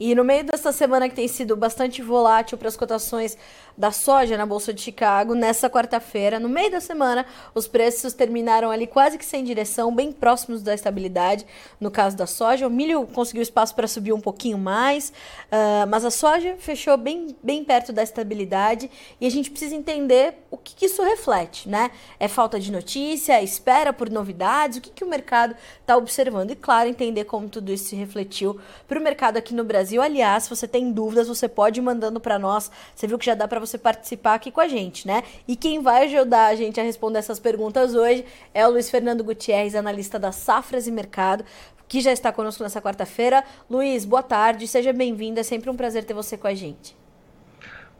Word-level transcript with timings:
E 0.00 0.14
no 0.14 0.24
meio 0.24 0.42
dessa 0.42 0.72
semana 0.72 1.10
que 1.10 1.14
tem 1.14 1.28
sido 1.28 1.54
bastante 1.54 2.00
volátil 2.00 2.56
para 2.56 2.68
as 2.68 2.76
cotações 2.76 3.36
da 3.76 3.92
soja 3.92 4.34
na 4.34 4.46
Bolsa 4.46 4.72
de 4.72 4.80
Chicago, 4.80 5.34
nessa 5.34 5.68
quarta-feira, 5.68 6.40
no 6.40 6.48
meio 6.48 6.70
da 6.70 6.80
semana, 6.80 7.26
os 7.54 7.68
preços 7.68 8.14
terminaram 8.14 8.70
ali 8.70 8.86
quase 8.86 9.18
que 9.18 9.24
sem 9.24 9.44
direção, 9.44 9.94
bem 9.94 10.10
próximos 10.10 10.62
da 10.62 10.74
estabilidade. 10.74 11.44
No 11.78 11.90
caso 11.90 12.16
da 12.16 12.26
soja, 12.26 12.66
o 12.66 12.70
milho 12.70 13.06
conseguiu 13.08 13.42
espaço 13.42 13.74
para 13.74 13.86
subir 13.86 14.14
um 14.14 14.20
pouquinho 14.20 14.56
mais, 14.56 15.10
uh, 15.52 15.86
mas 15.86 16.02
a 16.02 16.10
soja 16.10 16.56
fechou 16.58 16.96
bem, 16.96 17.36
bem 17.42 17.62
perto 17.62 17.92
da 17.92 18.02
estabilidade 18.02 18.90
e 19.20 19.26
a 19.26 19.30
gente 19.30 19.50
precisa 19.50 19.74
entender 19.74 20.34
o 20.50 20.56
que, 20.56 20.74
que 20.74 20.86
isso 20.86 21.02
reflete, 21.02 21.68
né? 21.68 21.90
É 22.18 22.26
falta 22.26 22.58
de 22.58 22.72
notícia, 22.72 23.34
é 23.34 23.44
espera 23.44 23.92
por 23.92 24.08
novidades, 24.08 24.78
o 24.78 24.80
que, 24.80 24.90
que 24.90 25.04
o 25.04 25.08
mercado 25.08 25.54
está 25.80 25.94
observando 25.96 26.52
e, 26.52 26.56
claro, 26.56 26.88
entender 26.88 27.24
como 27.24 27.50
tudo 27.50 27.70
isso 27.70 27.84
se 27.84 27.96
refletiu 27.96 28.58
para 28.88 28.98
o 28.98 29.02
mercado 29.02 29.36
aqui 29.36 29.54
no 29.54 29.62
Brasil 29.62 29.89
Brasil. 29.90 30.02
Aliás, 30.02 30.44
se 30.44 30.50
você 30.50 30.68
tem 30.68 30.92
dúvidas, 30.92 31.26
você 31.26 31.48
pode 31.48 31.80
ir 31.80 31.82
mandando 31.82 32.20
para 32.20 32.38
nós. 32.38 32.70
Você 32.94 33.06
viu 33.06 33.18
que 33.18 33.26
já 33.26 33.34
dá 33.34 33.48
para 33.48 33.58
você 33.58 33.76
participar 33.76 34.34
aqui 34.34 34.50
com 34.50 34.60
a 34.60 34.68
gente, 34.68 35.06
né? 35.06 35.22
E 35.48 35.56
quem 35.56 35.80
vai 35.80 36.04
ajudar 36.04 36.46
a 36.46 36.54
gente 36.54 36.78
a 36.80 36.82
responder 36.82 37.18
essas 37.18 37.40
perguntas 37.40 37.94
hoje 37.94 38.24
é 38.54 38.66
o 38.66 38.70
Luiz 38.70 38.88
Fernando 38.88 39.24
Gutierrez, 39.24 39.74
analista 39.74 40.18
da 40.18 40.30
Safras 40.30 40.86
e 40.86 40.92
Mercado, 40.92 41.44
que 41.88 42.00
já 42.00 42.12
está 42.12 42.32
conosco 42.32 42.62
nessa 42.62 42.80
quarta-feira. 42.80 43.42
Luiz, 43.68 44.04
boa 44.04 44.22
tarde, 44.22 44.68
seja 44.68 44.92
bem-vindo. 44.92 45.40
É 45.40 45.42
sempre 45.42 45.68
um 45.68 45.76
prazer 45.76 46.04
ter 46.04 46.14
você 46.14 46.36
com 46.36 46.46
a 46.46 46.54
gente. 46.54 46.99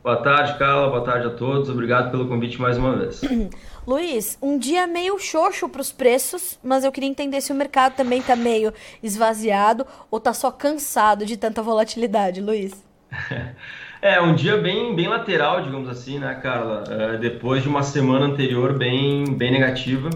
Boa 0.03 0.17
tarde, 0.17 0.59
Carla. 0.59 0.89
Boa 0.89 1.05
tarde 1.05 1.27
a 1.27 1.31
todos. 1.31 1.69
Obrigado 1.69 2.11
pelo 2.11 2.27
convite 2.27 2.59
mais 2.59 2.79
uma 2.79 2.97
vez. 2.97 3.21
Luiz, 3.87 4.39
um 4.41 4.59
dia 4.59 4.87
meio 4.87 5.19
xoxo 5.19 5.69
para 5.69 5.81
os 5.83 5.93
preços, 5.93 6.59
mas 6.65 6.85
eu 6.85 6.93
queria 6.93 7.09
entender 7.09 7.41
se 7.43 7.53
o 7.53 7.55
mercado 7.55 7.97
também 7.97 8.21
está 8.21 8.35
meio 8.35 8.73
esvaziado 9.03 9.87
ou 10.11 10.17
está 10.17 10.33
só 10.33 10.51
cansado 10.51 11.27
de 11.27 11.37
tanta 11.37 11.63
volatilidade, 11.63 12.41
Luiz. 12.41 12.73
É, 14.03 14.19
um 14.19 14.35
dia 14.35 14.57
bem, 14.57 14.97
bem 14.97 15.09
lateral, 15.09 15.63
digamos 15.63 15.87
assim, 15.87 16.19
né, 16.19 16.35
Carla? 16.37 16.85
É, 16.89 17.19
depois 17.19 17.63
de 17.63 17.69
uma 17.69 17.83
semana 17.83 18.25
anterior 18.25 18.73
bem, 18.79 19.25
bem 19.37 19.53
negativa. 19.53 20.09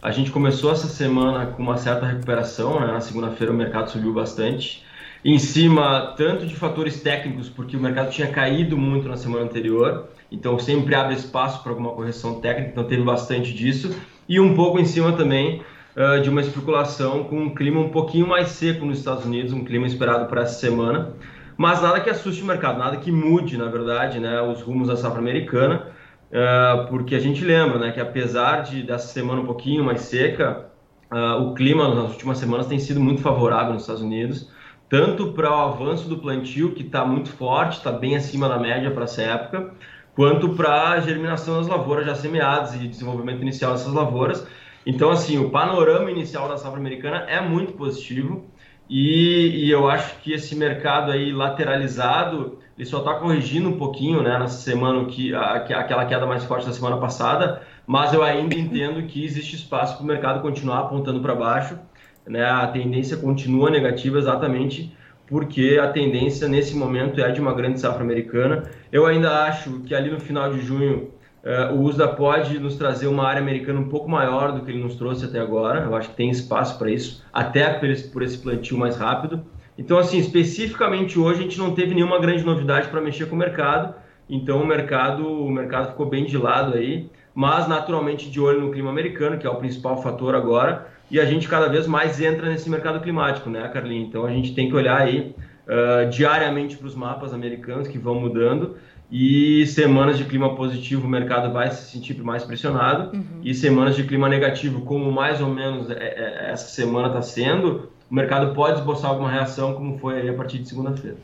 A 0.00 0.10
gente 0.10 0.30
começou 0.30 0.72
essa 0.72 0.86
semana 0.86 1.44
com 1.44 1.62
uma 1.62 1.76
certa 1.76 2.06
recuperação, 2.06 2.80
né? 2.80 2.86
Na 2.86 3.00
segunda-feira 3.02 3.52
o 3.52 3.54
mercado 3.54 3.90
subiu 3.90 4.14
bastante. 4.14 4.85
Em 5.24 5.38
cima, 5.38 6.14
tanto 6.16 6.46
de 6.46 6.54
fatores 6.54 7.00
técnicos, 7.00 7.48
porque 7.48 7.76
o 7.76 7.80
mercado 7.80 8.10
tinha 8.10 8.28
caído 8.28 8.76
muito 8.76 9.08
na 9.08 9.16
semana 9.16 9.44
anterior, 9.44 10.08
então 10.30 10.58
sempre 10.58 10.94
abre 10.94 11.14
espaço 11.14 11.62
para 11.62 11.72
alguma 11.72 11.90
correção 11.90 12.40
técnica, 12.40 12.70
então 12.70 12.84
teve 12.84 13.02
bastante 13.02 13.52
disso, 13.52 13.94
e 14.28 14.38
um 14.38 14.54
pouco 14.54 14.78
em 14.78 14.84
cima 14.84 15.12
também 15.12 15.62
uh, 15.96 16.20
de 16.20 16.28
uma 16.28 16.40
especulação 16.40 17.24
com 17.24 17.40
um 17.40 17.54
clima 17.54 17.80
um 17.80 17.88
pouquinho 17.88 18.26
mais 18.26 18.48
seco 18.50 18.84
nos 18.84 18.98
Estados 18.98 19.24
Unidos, 19.24 19.52
um 19.52 19.64
clima 19.64 19.86
esperado 19.86 20.26
para 20.26 20.42
essa 20.42 20.60
semana, 20.60 21.14
mas 21.56 21.82
nada 21.82 22.00
que 22.00 22.10
assuste 22.10 22.42
o 22.42 22.46
mercado, 22.46 22.78
nada 22.78 22.96
que 22.98 23.10
mude, 23.10 23.56
na 23.56 23.66
verdade, 23.66 24.20
né, 24.20 24.40
os 24.42 24.62
rumos 24.62 24.88
da 24.88 24.96
safra 24.96 25.18
americana, 25.18 25.88
uh, 26.30 26.86
porque 26.88 27.14
a 27.14 27.20
gente 27.20 27.44
lembra 27.44 27.78
né, 27.78 27.90
que 27.90 28.00
apesar 28.00 28.62
de 28.62 28.82
dessa 28.82 29.08
semana 29.08 29.40
um 29.40 29.46
pouquinho 29.46 29.82
mais 29.82 30.02
seca, 30.02 30.66
uh, 31.10 31.42
o 31.42 31.54
clima 31.54 31.92
nas 31.94 32.12
últimas 32.12 32.38
semanas 32.38 32.66
tem 32.66 32.78
sido 32.78 33.00
muito 33.00 33.22
favorável 33.22 33.72
nos 33.72 33.82
Estados 33.82 34.02
Unidos, 34.02 34.54
tanto 34.88 35.32
para 35.32 35.50
o 35.50 35.54
avanço 35.54 36.08
do 36.08 36.18
plantio, 36.18 36.72
que 36.72 36.82
está 36.82 37.04
muito 37.04 37.30
forte, 37.30 37.78
está 37.78 37.90
bem 37.90 38.16
acima 38.16 38.48
da 38.48 38.58
média 38.58 38.90
para 38.90 39.04
essa 39.04 39.22
época, 39.22 39.74
quanto 40.14 40.50
para 40.50 40.90
a 40.90 41.00
germinação 41.00 41.58
das 41.58 41.68
lavouras 41.68 42.06
já 42.06 42.14
semeadas 42.14 42.74
e 42.74 42.88
desenvolvimento 42.88 43.42
inicial 43.42 43.72
dessas 43.72 43.92
lavouras. 43.92 44.46
Então, 44.84 45.10
assim, 45.10 45.38
o 45.38 45.50
panorama 45.50 46.10
inicial 46.10 46.48
da 46.48 46.56
safra 46.56 46.78
americana 46.78 47.24
é 47.28 47.40
muito 47.40 47.72
positivo 47.72 48.46
e, 48.88 49.64
e 49.66 49.70
eu 49.70 49.88
acho 49.88 50.20
que 50.20 50.32
esse 50.32 50.54
mercado 50.54 51.10
aí 51.10 51.32
lateralizado, 51.32 52.58
ele 52.78 52.86
só 52.86 52.98
está 52.98 53.14
corrigindo 53.14 53.68
um 53.68 53.76
pouquinho, 53.76 54.22
né, 54.22 54.38
nessa 54.38 54.58
semana, 54.58 55.04
que, 55.06 55.34
a, 55.34 55.54
aquela 55.54 56.06
queda 56.06 56.24
mais 56.24 56.44
forte 56.44 56.66
da 56.66 56.72
semana 56.72 56.96
passada, 56.98 57.62
mas 57.86 58.12
eu 58.14 58.22
ainda 58.22 58.54
entendo 58.54 59.04
que 59.06 59.24
existe 59.24 59.56
espaço 59.56 59.96
para 59.96 60.04
o 60.04 60.06
mercado 60.06 60.40
continuar 60.40 60.80
apontando 60.80 61.20
para 61.20 61.34
baixo, 61.34 61.76
né, 62.26 62.44
a 62.44 62.66
tendência 62.66 63.16
continua 63.16 63.70
negativa 63.70 64.18
exatamente 64.18 64.92
porque 65.26 65.78
a 65.82 65.88
tendência 65.88 66.48
nesse 66.48 66.76
momento 66.76 67.20
é 67.20 67.30
de 67.30 67.40
uma 67.40 67.52
grande 67.52 67.80
safra 67.80 68.02
americana. 68.02 68.64
Eu 68.92 69.06
ainda 69.06 69.44
acho 69.44 69.80
que 69.80 69.94
ali 69.94 70.10
no 70.10 70.20
final 70.20 70.52
de 70.52 70.60
junho 70.60 71.10
uh, 71.44 71.74
o 71.74 71.82
USDA 71.82 72.08
pode 72.08 72.58
nos 72.58 72.76
trazer 72.76 73.08
uma 73.08 73.26
área 73.26 73.42
americana 73.42 73.80
um 73.80 73.88
pouco 73.88 74.08
maior 74.08 74.52
do 74.52 74.64
que 74.64 74.70
ele 74.70 74.82
nos 74.82 74.94
trouxe 74.94 75.24
até 75.24 75.40
agora. 75.40 75.80
Eu 75.80 75.96
acho 75.96 76.10
que 76.10 76.16
tem 76.16 76.30
espaço 76.30 76.78
para 76.78 76.90
isso, 76.90 77.24
até 77.32 77.68
por 77.70 77.90
esse, 77.90 78.08
por 78.08 78.22
esse 78.22 78.38
plantio 78.38 78.78
mais 78.78 78.96
rápido. 78.96 79.44
Então, 79.76 79.98
assim, 79.98 80.18
especificamente 80.18 81.18
hoje 81.18 81.40
a 81.40 81.42
gente 81.42 81.58
não 81.58 81.74
teve 81.74 81.94
nenhuma 81.94 82.18
grande 82.20 82.44
novidade 82.44 82.88
para 82.88 83.00
mexer 83.00 83.26
com 83.26 83.34
o 83.34 83.38
mercado. 83.38 83.94
Então, 84.28 84.62
o 84.62 84.66
mercado, 84.66 85.26
o 85.26 85.50
mercado 85.50 85.90
ficou 85.90 86.06
bem 86.06 86.24
de 86.24 86.38
lado 86.38 86.74
aí, 86.74 87.10
mas 87.34 87.68
naturalmente 87.68 88.30
de 88.30 88.40
olho 88.40 88.60
no 88.60 88.70
clima 88.70 88.90
americano, 88.90 89.38
que 89.38 89.46
é 89.46 89.50
o 89.50 89.56
principal 89.56 90.00
fator 90.00 90.34
agora 90.34 90.95
e 91.10 91.20
a 91.20 91.24
gente 91.24 91.48
cada 91.48 91.68
vez 91.68 91.86
mais 91.86 92.20
entra 92.20 92.48
nesse 92.48 92.68
mercado 92.68 93.00
climático, 93.00 93.48
né, 93.48 93.68
Carlinhos? 93.68 94.08
Então 94.08 94.24
a 94.24 94.30
gente 94.30 94.54
tem 94.54 94.68
que 94.68 94.74
olhar 94.74 95.00
aí 95.00 95.34
uh, 95.66 96.08
diariamente 96.10 96.76
para 96.76 96.86
os 96.86 96.94
mapas 96.94 97.32
americanos 97.32 97.88
que 97.88 97.98
vão 97.98 98.14
mudando 98.20 98.76
e 99.10 99.64
semanas 99.66 100.18
de 100.18 100.24
clima 100.24 100.54
positivo 100.56 101.06
o 101.06 101.10
mercado 101.10 101.52
vai 101.52 101.70
se 101.70 101.90
sentir 101.90 102.20
mais 102.22 102.42
pressionado 102.42 103.16
uhum. 103.16 103.40
e 103.42 103.54
semanas 103.54 103.94
de 103.94 104.02
clima 104.02 104.28
negativo, 104.28 104.80
como 104.82 105.12
mais 105.12 105.40
ou 105.40 105.48
menos 105.48 105.90
é, 105.90 105.94
é, 105.94 106.50
essa 106.50 106.68
semana 106.68 107.08
está 107.08 107.22
sendo, 107.22 107.90
o 108.10 108.14
mercado 108.14 108.52
pode 108.52 108.80
esboçar 108.80 109.10
alguma 109.10 109.30
reação, 109.30 109.74
como 109.74 109.98
foi 109.98 110.20
aí 110.20 110.28
a 110.28 110.34
partir 110.34 110.58
de 110.58 110.68
segunda-feira. 110.68 111.16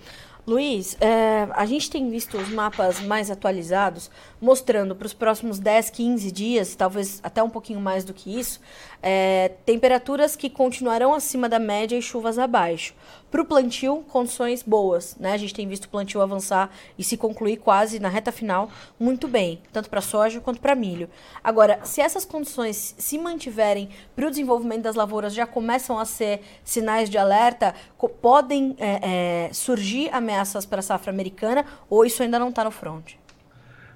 Luiz, 0.45 0.97
é, 1.01 1.47
a 1.53 1.65
gente 1.65 1.89
tem 1.89 2.11
visto 2.11 2.37
os 2.37 2.49
mapas 2.49 2.99
mais 2.99 3.31
atualizados 3.31 4.11
mostrando 4.41 4.97
para 4.97 5.07
os 5.07 5.15
próximos 5.15 5.61
10, 5.61 5.91
15 5.91 6.33
dias, 6.33 6.75
talvez 6.75 7.21
até 7.23 7.41
um 7.41 7.49
pouquinho 7.49 7.81
mais 7.81 8.03
do 8.03 8.13
que 8.13 8.41
isso, 8.41 8.61
é, 9.01 9.53
temperaturas 9.65 10.35
que 10.35 10.51
continuarão 10.51 11.15
acima 11.15 11.49
da 11.49 11.61
média 11.61 11.97
e 11.97 12.03
chuvas 12.03 12.41
abaixo. 12.41 12.93
Para 13.31 13.41
o 13.41 13.45
plantio, 13.45 14.05
condições 14.09 14.63
boas. 14.63 15.17
Né? 15.19 15.33
A 15.33 15.37
gente 15.37 15.55
tem 15.55 15.67
visto 15.67 15.85
o 15.85 15.89
plantio 15.89 16.21
avançar 16.21 16.71
e 16.99 17.05
se 17.05 17.17
concluir 17.17 17.59
quase 17.59 17.99
na 18.01 18.09
reta 18.09 18.33
final 18.33 18.69
muito 18.99 19.29
bem, 19.29 19.63
tanto 19.73 19.89
para 19.89 20.01
soja 20.01 20.41
quanto 20.41 20.61
para 20.61 20.75
milho. 20.75 21.09
Agora, 21.43 21.81
se 21.85 22.01
essas 22.01 22.25
condições 22.25 22.95
se 22.99 23.17
mantiverem 23.17 23.89
para 24.15 24.27
o 24.27 24.31
desenvolvimento 24.31 24.83
das 24.83 24.97
lavouras, 24.97 25.33
já 25.33 25.47
começam 25.47 25.99
a 25.99 26.05
ser 26.05 26.43
sinais 26.65 27.09
de 27.09 27.17
alerta, 27.17 27.75
podem 28.21 28.77
é, 28.79 29.47
é, 29.49 29.53
surgir 29.53 30.11
ameaças 30.13 30.32
ameaças 30.33 30.65
para 30.65 30.81
a 30.81 30.83
safra 30.83 31.13
americana 31.13 31.65
ou 31.89 32.05
isso 32.05 32.23
ainda 32.23 32.39
não 32.39 32.49
está 32.49 32.65
no 32.65 32.71
front? 32.71 33.13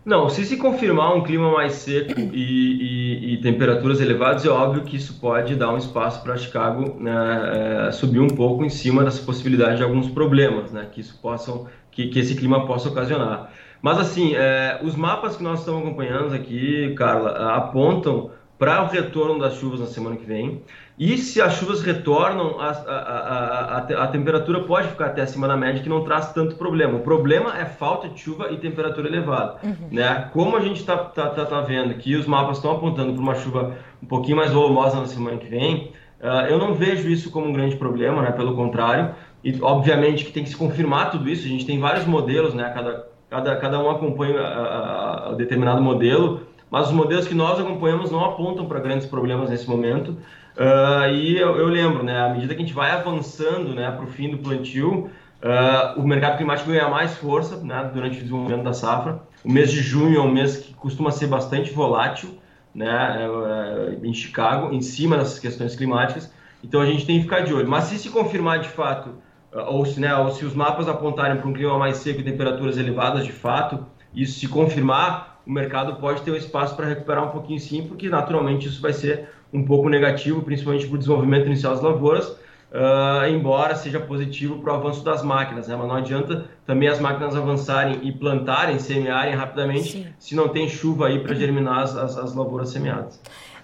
Não, 0.04 0.28
se 0.28 0.44
se 0.44 0.56
confirmar 0.56 1.16
um 1.16 1.24
clima 1.24 1.50
mais 1.50 1.72
seco 1.72 2.20
e, 2.20 2.22
e, 2.32 3.34
e, 3.34 3.40
temperaturas 3.40 4.00
elevadas, 4.00 4.44
é 4.44 4.48
óbvio 4.48 4.84
que 4.84 4.96
isso 4.96 5.18
pode 5.18 5.56
dar 5.56 5.72
um 5.72 5.76
espaço 5.76 6.22
para 6.22 6.36
Chicago 6.36 6.96
né, 7.00 7.88
é, 7.88 7.90
subir 7.90 8.20
um 8.20 8.28
pouco 8.28 8.64
em 8.64 8.68
cima 8.68 9.02
dessa 9.02 9.20
possibilidade 9.24 9.78
de 9.78 9.82
alguns 9.82 10.08
problemas, 10.08 10.70
né, 10.70 10.86
que 10.92 11.00
isso 11.00 11.18
possam, 11.20 11.66
que, 11.90 12.06
que 12.06 12.20
esse 12.20 12.36
clima 12.36 12.64
possa 12.66 12.88
ocasionar. 12.88 13.50
Mas 13.82 13.98
assim, 13.98 14.34
é, 14.36 14.78
os 14.84 14.94
mapas 14.94 15.36
que 15.36 15.42
nós 15.42 15.58
estamos 15.58 15.82
acompanhando 15.82 16.34
aqui, 16.34 16.94
Carla, 16.96 17.56
apontam 17.56 18.30
para 18.58 18.82
o 18.82 18.86
retorno 18.86 19.38
das 19.38 19.56
chuvas 19.56 19.80
na 19.80 19.86
semana 19.86 20.16
que 20.16 20.24
vem. 20.24 20.62
E 20.98 21.18
se 21.18 21.42
as 21.42 21.54
chuvas 21.54 21.82
retornam, 21.82 22.58
a, 22.58 22.70
a, 22.70 23.76
a, 23.76 24.04
a, 24.04 24.06
temperatura 24.08 24.60
pode 24.60 24.88
ficar 24.88 25.06
até 25.06 25.20
acima 25.20 25.46
da 25.46 25.54
média, 25.54 25.82
que 25.82 25.90
não 25.90 26.02
traz 26.02 26.32
tanto 26.32 26.56
problema. 26.56 26.96
O 26.96 27.00
problema 27.00 27.56
é 27.58 27.66
falta 27.66 28.08
de 28.08 28.18
chuva 28.18 28.50
e 28.50 28.56
temperatura 28.56 29.06
elevada. 29.06 29.56
Uhum. 29.62 29.88
Né? 29.92 30.30
Como 30.32 30.56
a 30.56 30.60
gente 30.60 30.80
está 30.80 30.96
tá, 30.96 31.28
tá, 31.28 31.44
tá 31.44 31.60
vendo 31.60 31.94
que 31.96 32.16
os 32.16 32.26
mapas 32.26 32.56
estão 32.56 32.72
apontando 32.72 33.12
para 33.12 33.20
uma 33.20 33.34
chuva 33.34 33.76
um 34.02 34.06
pouquinho 34.06 34.38
mais 34.38 34.52
volumosa 34.52 34.98
na 34.98 35.06
semana 35.06 35.36
que 35.36 35.46
vem, 35.46 35.92
uh, 36.22 36.46
eu 36.48 36.58
não 36.58 36.72
vejo 36.72 37.10
isso 37.10 37.30
como 37.30 37.46
um 37.46 37.52
grande 37.52 37.76
problema, 37.76 38.22
né? 38.22 38.32
pelo 38.32 38.56
contrário. 38.56 39.14
E 39.44 39.54
obviamente 39.60 40.24
que 40.24 40.32
tem 40.32 40.44
que 40.44 40.48
se 40.48 40.56
confirmar 40.56 41.10
tudo 41.10 41.28
isso. 41.28 41.44
A 41.44 41.50
gente 41.50 41.66
tem 41.66 41.78
vários 41.78 42.06
modelos, 42.06 42.54
né? 42.54 42.70
cada, 42.74 43.06
cada, 43.28 43.56
cada 43.56 43.78
um 43.78 43.90
acompanha 43.90 44.40
a, 44.40 45.34
determinado 45.36 45.82
modelo, 45.82 46.40
mas 46.70 46.88
os 46.88 46.92
modelos 46.92 47.26
que 47.26 47.34
nós 47.34 47.58
acompanhamos 47.58 48.10
não 48.10 48.24
apontam 48.24 48.66
para 48.66 48.80
grandes 48.80 49.06
problemas 49.06 49.50
nesse 49.50 49.68
momento. 49.68 50.16
Uh, 50.56 51.10
e 51.12 51.36
eu, 51.36 51.56
eu, 51.56 51.66
lembro, 51.66 52.02
né, 52.02 52.18
à 52.18 52.28
medida 52.30 52.54
que 52.54 52.62
a 52.62 52.64
gente 52.64 52.74
vai 52.74 52.90
avançando 52.90 53.74
né, 53.74 53.90
para 53.90 54.04
o 54.04 54.08
fim 54.08 54.30
do 54.30 54.38
plantio, 54.38 55.10
uh, 55.42 56.00
o 56.00 56.06
mercado 56.06 56.38
climático 56.38 56.70
ganha 56.70 56.88
mais 56.88 57.16
força 57.16 57.56
né, 57.58 57.90
durante 57.92 58.18
o 58.18 58.22
desenvolvimento 58.22 58.64
da 58.64 58.72
safra. 58.72 59.20
O 59.44 59.52
mês 59.52 59.70
de 59.70 59.80
junho 59.80 60.18
é 60.18 60.22
um 60.22 60.30
mês 60.30 60.56
que 60.56 60.74
costuma 60.74 61.10
ser 61.10 61.26
bastante 61.26 61.72
volátil 61.72 62.38
né, 62.74 63.28
uh, 63.28 64.04
em 64.04 64.12
Chicago, 64.12 64.72
em 64.74 64.80
cima 64.80 65.16
dessas 65.16 65.38
questões 65.38 65.76
climáticas. 65.76 66.32
Então 66.64 66.80
a 66.80 66.86
gente 66.86 67.06
tem 67.06 67.18
que 67.18 67.24
ficar 67.24 67.40
de 67.40 67.54
olho. 67.54 67.68
Mas 67.68 67.84
se 67.84 67.98
se 67.98 68.10
confirmar 68.10 68.58
de 68.58 68.68
fato, 68.68 69.10
ou 69.52 69.84
se, 69.86 70.00
né, 70.00 70.14
ou 70.16 70.30
se 70.30 70.44
os 70.44 70.54
mapas 70.54 70.88
apontarem 70.88 71.36
para 71.36 71.48
um 71.48 71.52
clima 71.52 71.78
mais 71.78 71.98
seco 71.98 72.20
e 72.20 72.24
temperaturas 72.24 72.76
elevadas 72.76 73.24
de 73.24 73.32
fato, 73.32 73.86
isso 74.14 74.40
se 74.40 74.48
confirmar, 74.48 75.35
o 75.46 75.52
mercado 75.52 75.96
pode 75.96 76.22
ter 76.22 76.30
um 76.30 76.36
espaço 76.36 76.74
para 76.74 76.86
recuperar 76.86 77.24
um 77.24 77.30
pouquinho 77.30 77.60
sim, 77.60 77.86
porque 77.86 78.08
naturalmente 78.08 78.66
isso 78.66 78.82
vai 78.82 78.92
ser 78.92 79.28
um 79.52 79.64
pouco 79.64 79.88
negativo, 79.88 80.42
principalmente 80.42 80.86
para 80.86 80.96
o 80.96 80.98
desenvolvimento 80.98 81.46
inicial 81.46 81.72
das 81.72 81.82
lavouras. 81.82 82.28
uh, 82.28 83.28
embora 83.30 83.76
seja 83.76 84.00
positivo 84.00 84.58
para 84.58 84.72
o 84.72 84.76
avanço 84.76 85.04
das 85.04 85.22
máquinas, 85.22 85.68
né? 85.68 85.76
mas 85.76 85.86
não 85.86 85.94
adianta 85.94 86.46
também 86.66 86.88
as 86.88 86.98
máquinas 86.98 87.36
avançarem 87.36 88.00
e 88.02 88.12
plantarem, 88.12 88.78
semearem 88.78 89.34
rapidamente 89.34 89.92
Sim. 89.92 90.06
se 90.18 90.34
não 90.34 90.48
tem 90.48 90.68
chuva 90.68 91.06
aí 91.06 91.20
para 91.20 91.34
germinar 91.34 91.82
as, 91.82 91.96
as, 91.96 92.18
as, 92.18 92.34
lavouras 92.34 92.70
semeadas. 92.70 93.20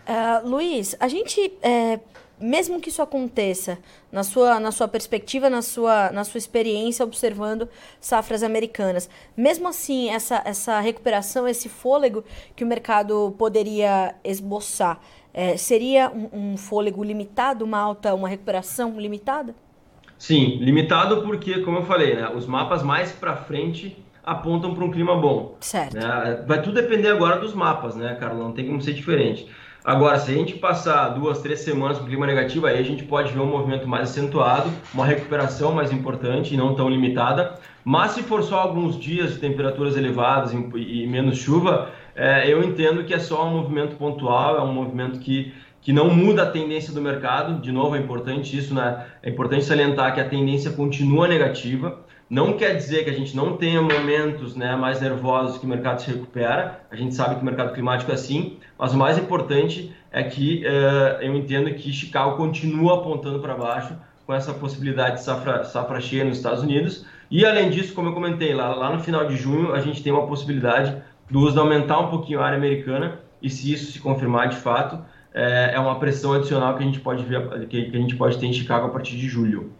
Uh, 0.06 0.48
Luiz, 0.48 0.96
a 1.00 1.08
gente 1.08 1.52
é, 1.62 1.98
mesmo 2.42 2.80
que 2.80 2.88
isso 2.88 3.00
aconteça, 3.00 3.78
na 4.10 4.22
sua, 4.22 4.58
na 4.58 4.72
sua 4.72 4.88
perspectiva, 4.88 5.48
na 5.48 5.62
sua, 5.62 6.10
na 6.10 6.24
sua 6.24 6.38
experiência 6.38 7.04
observando 7.04 7.68
safras 8.00 8.42
americanas, 8.42 9.08
mesmo 9.36 9.68
assim, 9.68 10.10
essa, 10.10 10.42
essa 10.44 10.80
recuperação, 10.80 11.46
esse 11.46 11.68
fôlego 11.68 12.24
que 12.56 12.64
o 12.64 12.66
mercado 12.66 13.34
poderia 13.38 14.14
esboçar, 14.24 15.00
é, 15.32 15.56
seria 15.56 16.10
um, 16.10 16.52
um 16.52 16.56
fôlego 16.56 17.02
limitado, 17.02 17.64
uma 17.64 17.78
alta, 17.78 18.14
uma 18.14 18.28
recuperação 18.28 19.00
limitada? 19.00 19.54
Sim, 20.18 20.58
limitado 20.58 21.22
porque, 21.22 21.60
como 21.62 21.78
eu 21.78 21.86
falei, 21.86 22.14
né, 22.14 22.28
os 22.28 22.46
mapas 22.46 22.82
mais 22.82 23.12
para 23.12 23.36
frente 23.36 23.96
apontam 24.24 24.74
para 24.74 24.84
um 24.84 24.90
clima 24.90 25.16
bom. 25.16 25.56
Certo. 25.60 25.94
Né? 25.94 26.44
Vai 26.46 26.62
tudo 26.62 26.74
depender 26.74 27.08
agora 27.08 27.40
dos 27.40 27.54
mapas, 27.54 27.96
né, 27.96 28.16
Carlos? 28.18 28.40
Não 28.40 28.52
tem 28.52 28.66
como 28.66 28.80
ser 28.80 28.92
diferente. 28.92 29.48
Agora, 29.84 30.16
se 30.16 30.30
a 30.30 30.34
gente 30.34 30.54
passar 30.54 31.08
duas, 31.08 31.40
três 31.40 31.60
semanas 31.60 31.98
com 31.98 32.04
clima 32.04 32.24
negativo, 32.24 32.66
aí 32.66 32.78
a 32.78 32.84
gente 32.84 33.02
pode 33.02 33.32
ver 33.32 33.40
um 33.40 33.46
movimento 33.46 33.88
mais 33.88 34.10
acentuado, 34.10 34.70
uma 34.94 35.04
recuperação 35.04 35.72
mais 35.72 35.90
importante 35.90 36.54
e 36.54 36.56
não 36.56 36.76
tão 36.76 36.88
limitada. 36.88 37.58
Mas 37.84 38.12
se 38.12 38.22
for 38.22 38.44
só 38.44 38.60
alguns 38.60 38.96
dias 38.96 39.32
de 39.32 39.40
temperaturas 39.40 39.96
elevadas 39.96 40.52
e, 40.52 41.06
menos 41.08 41.38
chuva, 41.38 41.90
é, 42.14 42.48
eu 42.48 42.62
entendo 42.62 43.02
que 43.02 43.12
é 43.12 43.18
só 43.18 43.44
um 43.44 43.50
movimento 43.56 43.96
pontual, 43.96 44.56
é 44.56 44.62
um 44.62 44.72
movimento 44.72 45.18
que, 45.18 45.52
que 45.80 45.92
não 45.92 46.10
muda 46.10 46.44
a 46.44 46.50
tendência 46.50 46.92
do 46.92 47.02
mercado. 47.02 47.60
De 47.60 47.72
novo, 47.72 47.96
é 47.96 47.98
importante 47.98 48.56
isso, 48.56 48.72
né? 48.72 49.04
É 49.20 49.30
importante 49.30 49.64
salientar 49.64 50.14
que 50.14 50.20
a 50.20 50.28
tendência 50.28 50.70
continua 50.70 51.26
negativa. 51.26 52.04
Não 52.32 52.54
quer 52.54 52.74
dizer 52.74 53.04
que 53.04 53.10
a 53.10 53.12
gente 53.12 53.36
não 53.36 53.58
tenha 53.58 53.82
momentos 53.82 54.56
né, 54.56 54.74
mais 54.74 55.02
nervosos 55.02 55.58
que 55.58 55.66
o 55.66 55.68
mercado 55.68 56.00
se 56.00 56.10
recupera, 56.10 56.80
a 56.90 56.96
gente 56.96 57.14
sabe 57.14 57.34
que 57.34 57.42
o 57.42 57.44
mercado 57.44 57.74
climático 57.74 58.10
é 58.10 58.14
assim, 58.14 58.56
mas 58.78 58.94
o 58.94 58.96
mais 58.96 59.18
importante 59.18 59.94
é 60.10 60.22
que 60.22 60.64
uh, 60.64 61.20
eu 61.20 61.34
entendo 61.34 61.74
que 61.74 61.92
Chicago 61.92 62.38
continua 62.38 63.00
apontando 63.00 63.38
para 63.38 63.54
baixo 63.54 63.94
com 64.24 64.32
essa 64.32 64.54
possibilidade 64.54 65.16
de 65.16 65.24
safra, 65.24 65.62
safra 65.64 66.00
cheia 66.00 66.24
nos 66.24 66.38
Estados 66.38 66.62
Unidos. 66.62 67.04
E 67.30 67.44
além 67.44 67.68
disso, 67.68 67.92
como 67.92 68.08
eu 68.08 68.14
comentei, 68.14 68.54
lá, 68.54 68.74
lá 68.74 68.90
no 68.90 69.02
final 69.02 69.26
de 69.26 69.36
junho 69.36 69.74
a 69.74 69.80
gente 69.80 70.02
tem 70.02 70.10
uma 70.10 70.26
possibilidade 70.26 70.96
do 71.30 71.38
uso 71.40 71.52
de 71.52 71.58
aumentar 71.58 71.98
um 71.98 72.08
pouquinho 72.08 72.40
a 72.40 72.46
área 72.46 72.56
americana, 72.56 73.20
e 73.42 73.50
se 73.50 73.70
isso 73.70 73.92
se 73.92 74.00
confirmar 74.00 74.48
de 74.48 74.56
fato, 74.56 74.98
é, 75.34 75.72
é 75.74 75.78
uma 75.78 75.98
pressão 75.98 76.32
adicional 76.32 76.78
que 76.78 76.82
a 76.82 76.86
gente 76.86 77.00
pode 77.00 77.24
ver, 77.24 77.68
que 77.68 77.90
a 77.94 78.00
gente 78.00 78.16
pode 78.16 78.38
ter 78.38 78.46
em 78.46 78.54
Chicago 78.54 78.86
a 78.86 78.90
partir 78.90 79.18
de 79.18 79.28
julho. 79.28 79.70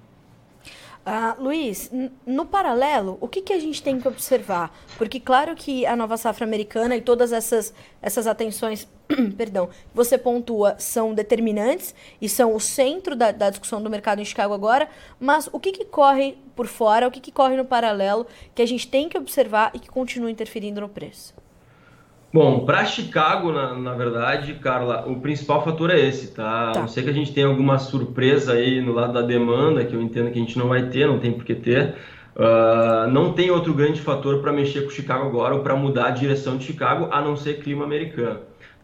Uh, 1.05 1.43
Luiz, 1.43 1.91
no 2.25 2.47
paralelo, 2.47 3.19
o 3.21 3.27
que, 3.27 3.43
que 3.43 3.53
a 3.53 3.59
gente 3.59 3.83
tem 3.83 4.01
que 4.01 4.07
observar? 4.07 4.73
Porque 4.97 5.19
claro 5.19 5.57
que 5.57 5.85
a 5.85 5.97
nova 5.97 6.17
safra 6.17 6.47
americana 6.47 6.95
e 6.95 7.01
todas 7.01 7.33
essas, 7.33 7.75
essas 8.01 8.29
atenções, 8.29 8.87
perdão, 9.37 9.69
você 9.93 10.17
pontua 10.17 10.77
são 10.79 11.13
determinantes 11.13 11.93
e 12.21 12.29
são 12.29 12.55
o 12.55 12.61
centro 12.61 13.17
da, 13.17 13.33
da, 13.33 13.51
discussão 13.51 13.83
do 13.83 13.91
mercado 13.91 14.21
em 14.21 14.25
Chicago 14.25 14.55
agora, 14.55 14.89
mas 15.19 15.49
o 15.53 15.59
que, 15.59 15.73
que 15.73 15.85
corre 15.85 16.39
por 16.55 16.69
fora, 16.69 17.09
o 17.09 17.11
que, 17.11 17.21
que 17.21 17.33
corre 17.33 17.57
no 17.57 17.65
paralelo 17.65 18.25
que 18.55 18.63
a 18.63 18.67
gente 18.67 18.87
tem 18.87 19.09
que 19.09 19.19
observar 19.19 19.73
e 19.75 19.81
que 19.81 19.89
continua 19.89 20.31
interferindo 20.31 20.81
no 20.81 20.89
preço? 20.89 21.35
Bom, 22.33 22.65
para 22.65 22.87
Chicago, 22.87 23.53
na, 23.53 23.75
na, 23.75 23.93
verdade, 23.93 24.55
Carla, 24.55 25.05
o 25.07 25.21
principal 25.21 25.63
fator 25.63 25.91
é 25.91 26.01
esse, 26.01 26.33
tá? 26.33 26.73
tá? 26.73 26.81
Não 26.81 26.89
ser 26.89 27.03
que 27.03 27.11
a 27.11 27.13
gente 27.13 27.31
tenha 27.31 27.47
alguma 27.47 27.79
surpresa 27.79 28.55
aí 28.55 28.81
no 28.81 28.93
lado 28.93 29.13
da 29.13 29.21
demanda, 29.21 29.85
que 29.85 29.95
eu 29.95 30.01
entendo 30.01 30.31
que 30.31 30.39
a 30.39 30.43
gente 30.43 30.59
não 30.59 30.67
vai 30.69 30.89
ter, 30.89 31.07
não 31.07 31.19
tem 31.19 31.31
por 31.31 31.45
que 31.45 31.55
ter. 31.55 31.95
Uh, 32.35 33.07
não 33.11 33.35
tem 33.35 33.51
outro 33.51 33.75
grande 33.75 34.01
fator 34.01 34.41
para 34.41 34.51
mexer 34.51 34.81
com 34.83 34.91
Chicago 34.91 35.27
agora 35.27 35.55
ou 35.55 35.61
para 35.61 35.77
mudar 35.77 36.07
a 36.07 36.11
direção 36.11 36.57
de 36.57 36.65
Chicago, 36.65 37.09
a 37.11 37.21
não 37.21 37.37
ser 37.37 37.61
clima 37.61 37.85
americano. 37.85 38.41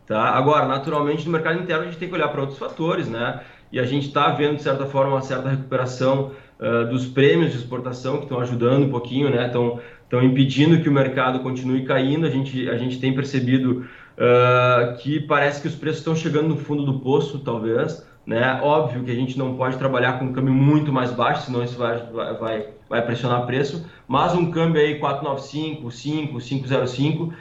Tá? 0.06 0.20
Agora, 0.20 0.66
naturalmente, 0.66 1.24
no 1.24 1.32
mercado 1.32 1.58
interno 1.58 1.84
a 1.84 1.86
gente 1.86 1.96
tem 1.96 2.08
que 2.08 2.14
olhar 2.14 2.28
para 2.28 2.42
outros 2.42 2.58
fatores, 2.58 3.08
né? 3.08 3.40
E 3.72 3.80
a 3.80 3.84
gente 3.84 4.08
está 4.08 4.28
vendo, 4.30 4.56
de 4.56 4.62
certa 4.62 4.84
forma, 4.84 5.12
uma 5.12 5.22
certa 5.22 5.48
recuperação 5.48 6.32
uh, 6.60 6.86
dos 6.90 7.06
prêmios 7.06 7.52
de 7.52 7.58
exportação 7.58 8.18
que 8.18 8.24
estão 8.24 8.40
ajudando 8.40 8.84
um 8.84 8.90
pouquinho, 8.90 9.30
né? 9.30 9.46
Estão 9.46 9.80
estão 10.08 10.22
impedindo 10.22 10.80
que 10.80 10.88
o 10.88 10.92
mercado 10.92 11.40
continue 11.40 11.84
caindo. 11.84 12.26
A 12.26 12.30
gente, 12.30 12.68
a 12.68 12.78
gente 12.78 12.98
tem 12.98 13.14
percebido 13.14 13.86
uh, 14.16 14.96
que 14.96 15.20
parece 15.20 15.60
que 15.60 15.68
os 15.68 15.74
preços 15.74 15.98
estão 15.98 16.16
chegando 16.16 16.48
no 16.48 16.56
fundo 16.56 16.82
do 16.82 16.98
poço, 16.98 17.38
talvez. 17.40 18.06
Né? 18.26 18.58
Óbvio 18.62 19.04
que 19.04 19.10
a 19.10 19.14
gente 19.14 19.38
não 19.38 19.54
pode 19.54 19.76
trabalhar 19.76 20.18
com 20.18 20.26
um 20.26 20.32
câmbio 20.32 20.52
muito 20.52 20.92
mais 20.92 21.12
baixo, 21.12 21.46
senão 21.46 21.62
isso 21.62 21.78
vai, 21.78 21.98
vai, 22.38 22.66
vai 22.88 23.02
pressionar 23.02 23.46
preço. 23.46 23.86
Mas 24.06 24.34
um 24.34 24.50
câmbio 24.50 24.80
aí 24.80 24.98
495, 24.98 25.90
5, 25.90 26.38
505, 26.38 27.24
uh, 27.24 27.32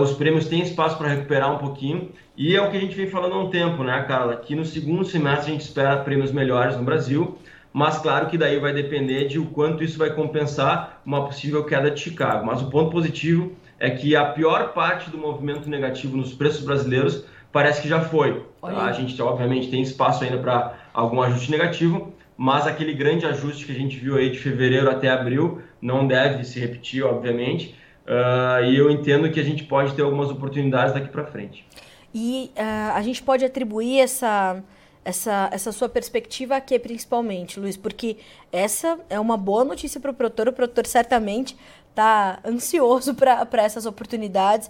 os 0.00 0.12
prêmios 0.12 0.46
têm 0.46 0.62
espaço 0.62 0.96
para 0.96 1.08
recuperar 1.08 1.52
um 1.52 1.58
pouquinho. 1.58 2.10
E 2.36 2.54
é 2.54 2.62
o 2.62 2.70
que 2.70 2.76
a 2.76 2.80
gente 2.80 2.94
vem 2.94 3.08
falando 3.08 3.34
há 3.34 3.38
um 3.42 3.50
tempo, 3.50 3.82
né, 3.82 4.04
Carla? 4.06 4.36
Que 4.36 4.54
no 4.54 4.64
segundo 4.64 5.04
semestre 5.04 5.50
a 5.50 5.52
gente 5.52 5.62
espera 5.62 5.96
prêmios 5.98 6.30
melhores 6.30 6.76
no 6.76 6.84
Brasil 6.84 7.36
mas 7.76 7.98
claro 7.98 8.28
que 8.28 8.38
daí 8.38 8.58
vai 8.58 8.72
depender 8.72 9.28
de 9.28 9.38
o 9.38 9.44
quanto 9.44 9.84
isso 9.84 9.98
vai 9.98 10.08
compensar 10.08 11.02
uma 11.04 11.26
possível 11.26 11.62
queda 11.62 11.90
de 11.90 12.00
Chicago. 12.00 12.46
Mas 12.46 12.62
o 12.62 12.70
ponto 12.70 12.90
positivo 12.90 13.52
é 13.78 13.90
que 13.90 14.16
a 14.16 14.24
pior 14.24 14.72
parte 14.72 15.10
do 15.10 15.18
movimento 15.18 15.68
negativo 15.68 16.16
nos 16.16 16.32
preços 16.32 16.64
brasileiros 16.64 17.26
parece 17.52 17.82
que 17.82 17.88
já 17.88 18.00
foi. 18.00 18.46
Tá? 18.62 18.86
A 18.86 18.92
gente 18.92 19.20
obviamente 19.20 19.68
tem 19.68 19.82
espaço 19.82 20.24
ainda 20.24 20.38
para 20.38 20.72
algum 20.94 21.20
ajuste 21.20 21.50
negativo, 21.50 22.14
mas 22.34 22.66
aquele 22.66 22.94
grande 22.94 23.26
ajuste 23.26 23.66
que 23.66 23.72
a 23.72 23.74
gente 23.74 23.98
viu 23.98 24.16
aí 24.16 24.30
de 24.30 24.38
fevereiro 24.38 24.88
até 24.88 25.10
abril 25.10 25.60
não 25.78 26.06
deve 26.06 26.44
se 26.44 26.58
repetir, 26.58 27.04
obviamente. 27.04 27.76
Uh, 28.06 28.64
e 28.64 28.78
eu 28.78 28.90
entendo 28.90 29.30
que 29.30 29.38
a 29.38 29.44
gente 29.44 29.64
pode 29.64 29.92
ter 29.92 30.00
algumas 30.00 30.30
oportunidades 30.30 30.94
daqui 30.94 31.08
para 31.08 31.26
frente. 31.26 31.66
E 32.14 32.50
uh, 32.56 32.94
a 32.94 33.02
gente 33.02 33.22
pode 33.22 33.44
atribuir 33.44 34.00
essa 34.00 34.64
essa, 35.06 35.48
essa 35.52 35.70
sua 35.70 35.88
perspectiva 35.88 36.56
aqui, 36.56 36.76
principalmente, 36.80 37.60
Luiz, 37.60 37.76
porque 37.76 38.16
essa 38.50 38.98
é 39.08 39.20
uma 39.20 39.36
boa 39.36 39.64
notícia 39.64 40.00
para 40.00 40.10
o 40.10 40.14
produtor. 40.14 40.48
O 40.48 40.52
produtor 40.52 40.84
certamente 40.84 41.56
está 41.90 42.40
ansioso 42.44 43.14
para 43.14 43.62
essas 43.62 43.86
oportunidades. 43.86 44.68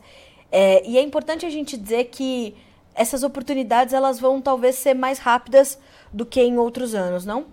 É, 0.53 0.87
e 0.87 0.99
é 0.99 1.03
importante 1.03 1.47
a 1.47 1.51
gente 1.51 1.75
dizer 1.75 2.05
que 2.05 2.55
essas 2.95 3.23
oportunidades 3.23 3.95
elas 3.95 4.21
vão 4.21 4.39
talvez 4.39 4.75
ser 4.75 4.93
mais 4.93 5.19
rápidas 5.19 5.81
do 6.13 6.27
que 6.27 6.43
em 6.43 6.59
outros 6.59 6.95
anos, 6.95 7.25
não? 7.25 7.47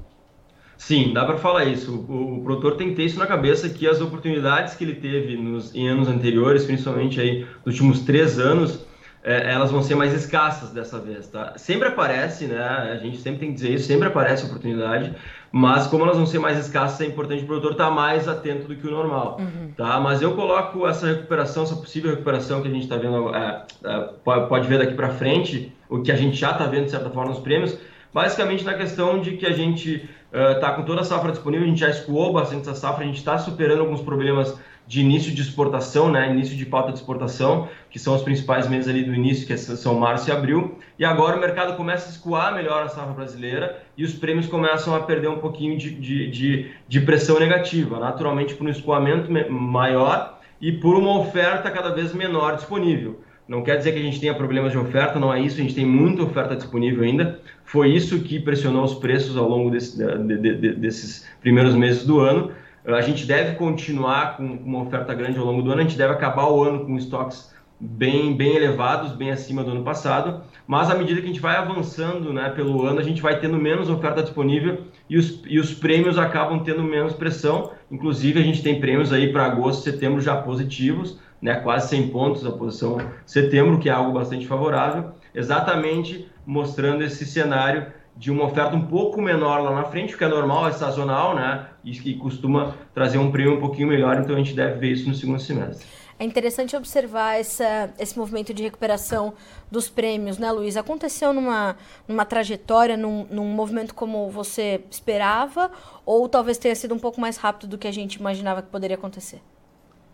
Sim, 0.78 1.14
dá 1.14 1.24
para 1.24 1.38
falar 1.38 1.64
isso. 1.64 2.06
O, 2.10 2.40
o, 2.40 2.44
produtor 2.44 2.76
tem 2.76 2.90
que 2.90 2.96
ter 2.96 3.06
isso 3.06 3.18
na 3.18 3.26
cabeça 3.26 3.70
que 3.70 3.88
as 3.88 4.02
oportunidades 4.02 4.76
que 4.76 4.84
ele 4.84 4.96
teve 4.96 5.38
nos, 5.38 5.74
em 5.74 5.88
anos 5.88 6.10
anteriores, 6.10 6.66
principalmente 6.66 7.22
aí 7.22 7.48
nos 7.66 7.76
últimos 7.76 8.02
três 8.02 8.38
anos, 8.38 8.86
é, 9.24 9.54
elas 9.54 9.72
vão 9.72 9.82
ser 9.82 9.96
mais 9.96 10.14
escassas 10.14 10.72
dessa 10.72 11.00
vez, 11.00 11.28
tá? 11.28 11.54
Sempre 11.56 11.88
aparece, 11.88 12.46
né? 12.46 12.62
A 12.62 12.98
gente 12.98 13.18
sempre 13.18 13.40
tem 13.40 13.50
que 13.50 13.56
dizer 13.56 13.74
isso, 13.74 13.88
sempre 13.88 14.10
aparece 14.10 14.46
oportunidade, 14.46 15.16
mas 15.50 15.88
como 15.88 16.04
elas 16.04 16.18
vão 16.18 16.26
ser 16.26 16.40
mais 16.40 16.60
escassas, 16.60 17.00
é 17.00 17.06
importante 17.06 17.44
o 17.44 17.48
produtor 17.48 17.72
estar 17.72 17.90
mais 17.90 18.28
atento 18.28 18.68
do 18.68 18.76
que 18.76 18.86
o 18.86 18.92
normal, 18.92 19.38
uhum. 19.40 19.72
tá? 19.78 19.98
Mas 20.02 20.22
eu 20.22 20.36
coloco 20.36 20.86
essa 20.86 21.08
recuperação, 21.08 21.64
essa 21.64 21.76
possível 21.76 22.12
recuperação 22.12 22.62
que 22.62 22.68
a 22.68 22.72
gente 22.72 22.84
está 22.84 22.98
vendo, 22.98 23.34
é, 23.34 23.64
é, 23.86 24.00
pode 24.26 24.68
ver 24.68 24.80
daqui 24.80 24.94
para 24.94 25.10
frente, 25.10 25.72
o 25.88 26.02
que 26.02 26.12
a 26.12 26.18
gente 26.18 26.36
já 26.36 26.52
está 26.52 26.66
vendo 26.66 26.86
de 26.86 26.92
certa 26.92 27.10
forma 27.10 27.32
nos 27.32 27.40
prêmios, 27.40 27.78
basicamente 28.14 28.66
na 28.66 28.74
questão 28.74 29.22
de 29.22 29.38
que 29.38 29.46
a 29.46 29.54
gente 29.54 30.10
está 30.34 30.74
uh, 30.74 30.76
com 30.76 30.84
toda 30.84 31.02
a 31.02 31.04
safra 31.04 31.32
disponível, 31.32 31.66
a 31.66 31.70
gente 31.70 31.80
já 31.80 31.90
escoou 31.90 32.34
bastante 32.34 32.64
essa 32.64 32.76
safra, 32.76 33.04
a 33.04 33.08
gente 33.08 33.20
está 33.20 33.38
superando 33.38 33.82
alguns 33.82 34.02
problemas 34.02 34.60
de 34.88 35.02
início 35.02 35.34
de 35.34 35.42
exportação, 35.42 36.12
né, 36.12 36.30
início 36.30 36.56
de 36.56 36.66
pauta 36.66 36.92
de 36.92 37.00
exportação, 37.00 37.70
que 37.90 37.98
são 37.98 38.16
os 38.16 38.22
principais 38.22 38.68
meses 38.68 38.90
ali 38.90 39.04
do 39.04 39.14
início, 39.14 39.48
que 39.48 39.58
são 39.58 39.96
março 39.96 40.30
e 40.30 40.32
abril, 40.32 40.78
e 41.00 41.06
agora 41.06 41.38
o 41.38 41.40
mercado 41.40 41.76
começa 41.78 42.08
a 42.08 42.12
escoar 42.12 42.54
melhor 42.54 42.84
a 42.84 42.90
safra 42.90 43.14
brasileira 43.14 43.82
e 43.98 44.04
os 44.04 44.14
prêmios 44.14 44.48
começam 44.48 44.96
a 44.96 45.00
perder 45.00 45.30
um 45.30 45.40
pouquinho 45.40 45.78
de, 45.78 45.92
de, 45.92 46.30
de, 46.30 46.72
de 46.88 47.02
pressão 47.02 47.40
negativa, 47.40 48.00
naturalmente 48.00 48.54
por 48.56 48.68
um 48.68 48.70
escoamento 48.70 49.32
maior 49.52 50.40
e 50.60 50.72
por 50.72 50.96
uma 50.96 51.20
oferta 51.20 51.72
cada 51.72 51.90
vez 51.90 52.14
menor 52.14 52.56
disponível. 52.56 53.20
Não 53.48 53.62
quer 53.62 53.78
dizer 53.78 53.92
que 53.92 54.00
a 54.00 54.02
gente 54.02 54.20
tenha 54.20 54.34
problemas 54.34 54.72
de 54.72 54.78
oferta, 54.78 55.20
não 55.20 55.34
é 55.34 55.42
isso, 55.42 55.60
a 55.60 55.62
gente 55.62 55.76
tem 55.76 55.86
muita 55.86 56.24
oferta 56.24 56.56
disponível 56.56 57.04
ainda. 57.04 57.40
Foi 57.66 57.90
isso 57.90 58.20
que 58.20 58.40
pressionou 58.40 58.84
os 58.84 58.94
preços 58.94 59.36
ao 59.36 59.50
longo 59.50 59.70
desse, 59.70 59.98
de, 59.98 60.38
de, 60.38 60.56
de, 60.56 60.74
desses 60.76 61.28
primeiros 61.42 61.76
meses 61.76 62.06
do 62.06 62.20
ano, 62.20 62.52
a 62.86 63.02
gente 63.02 63.26
deve 63.26 63.56
continuar 63.56 64.38
com 64.38 64.44
uma 64.44 64.84
oferta 64.84 65.14
grande 65.14 65.40
ao 65.40 65.46
longo 65.46 65.62
do 65.62 65.72
ano, 65.72 65.82
a 65.82 65.84
gente 65.84 65.98
deve 65.98 66.14
acabar 66.14 66.50
o 66.50 66.64
ano 66.64 66.86
com 66.86 66.98
estoques 66.98 67.54
bem, 67.80 68.36
bem 68.36 68.56
elevados, 68.56 69.12
bem 69.14 69.32
acima 69.32 69.64
do 69.64 69.72
ano 69.72 69.84
passado, 69.84 70.42
mas 70.66 70.90
à 70.90 70.96
medida 70.96 71.20
que 71.20 71.26
a 71.26 71.30
gente 71.30 71.40
vai 71.40 71.56
avançando 71.56 72.32
né, 72.32 72.50
pelo 72.50 72.86
ano, 72.86 73.00
a 73.00 73.04
gente 73.04 73.22
vai 73.22 73.40
tendo 73.40 73.58
menos 73.58 73.90
oferta 73.90 74.22
disponível 74.22 74.86
e 75.10 75.18
os, 75.18 75.42
e 75.46 75.60
os 75.60 75.74
prêmios 75.74 76.18
acabam 76.18 76.64
tendo 76.64 76.84
menos 76.84 77.14
pressão. 77.14 77.72
Inclusive, 77.92 78.40
a 78.40 78.44
gente 78.44 78.64
tem 78.64 78.80
prêmios 78.80 79.12
aí 79.12 79.32
para 79.32 79.46
agosto 79.46 79.84
setembro 79.84 80.22
já 80.22 80.36
positivos, 80.36 81.20
né, 81.42 81.56
quase 81.56 81.90
100 81.90 82.08
pontos 82.10 82.46
a 82.46 82.52
posição 82.52 82.98
setembro, 83.26 83.80
que 83.80 83.90
é 83.90 83.92
algo 83.92 84.14
bastante 84.14 84.48
favorável, 84.48 85.12
exatamente 85.36 86.30
mostrando 86.46 87.04
esse 87.04 87.26
cenário 87.26 87.88
de 88.16 88.32
uma 88.32 88.46
oferta 88.46 88.76
um 88.76 88.86
pouco 88.86 89.22
menor 89.22 89.62
lá 89.62 89.72
na 89.74 89.84
frente, 89.86 90.16
que 90.16 90.24
é 90.24 90.28
normal, 90.28 90.68
é 90.68 90.72
sazonal, 90.72 91.36
né? 91.36 91.68
E, 91.84 91.92
e 91.92 92.18
costuma 92.18 92.76
trazer 92.94 93.18
um 93.18 93.32
prêmio 93.32 93.58
um 93.58 93.60
pouquinho 93.60 93.88
melhor, 93.88 94.20
então 94.20 94.36
a 94.36 94.38
gente 94.38 94.54
deve 94.54 94.80
ver 94.80 94.92
isso 94.92 95.08
no 95.08 95.16
segundo 95.16 95.40
semestre. 95.40 95.86
É 96.20 96.26
interessante 96.26 96.76
observar 96.76 97.40
essa, 97.40 97.92
esse 98.00 98.18
movimento 98.18 98.54
de 98.54 98.64
recuperação 98.64 99.34
dos 99.70 99.90
prêmios, 99.90 100.38
né, 100.38 100.52
Luiz? 100.52 100.78
Aconteceu 100.78 101.34
numa, 101.34 101.76
numa 102.08 102.24
trajetória, 102.24 102.96
num, 102.96 103.26
num 103.30 103.48
movimento 103.48 103.96
como 103.96 104.30
você 104.30 104.82
esperava, 104.90 105.72
ou 106.06 106.30
talvez 106.30 106.58
tenha 106.58 106.76
sido 106.76 106.94
um 106.94 107.00
pouco 107.00 107.20
mais 107.20 107.38
rápido 107.38 107.72
do 107.72 107.78
que 107.78 107.88
a 107.88 107.92
gente 107.92 108.16
imaginava 108.16 108.62
que 108.62 108.70
poderia 108.70 108.96
acontecer? 108.96 109.42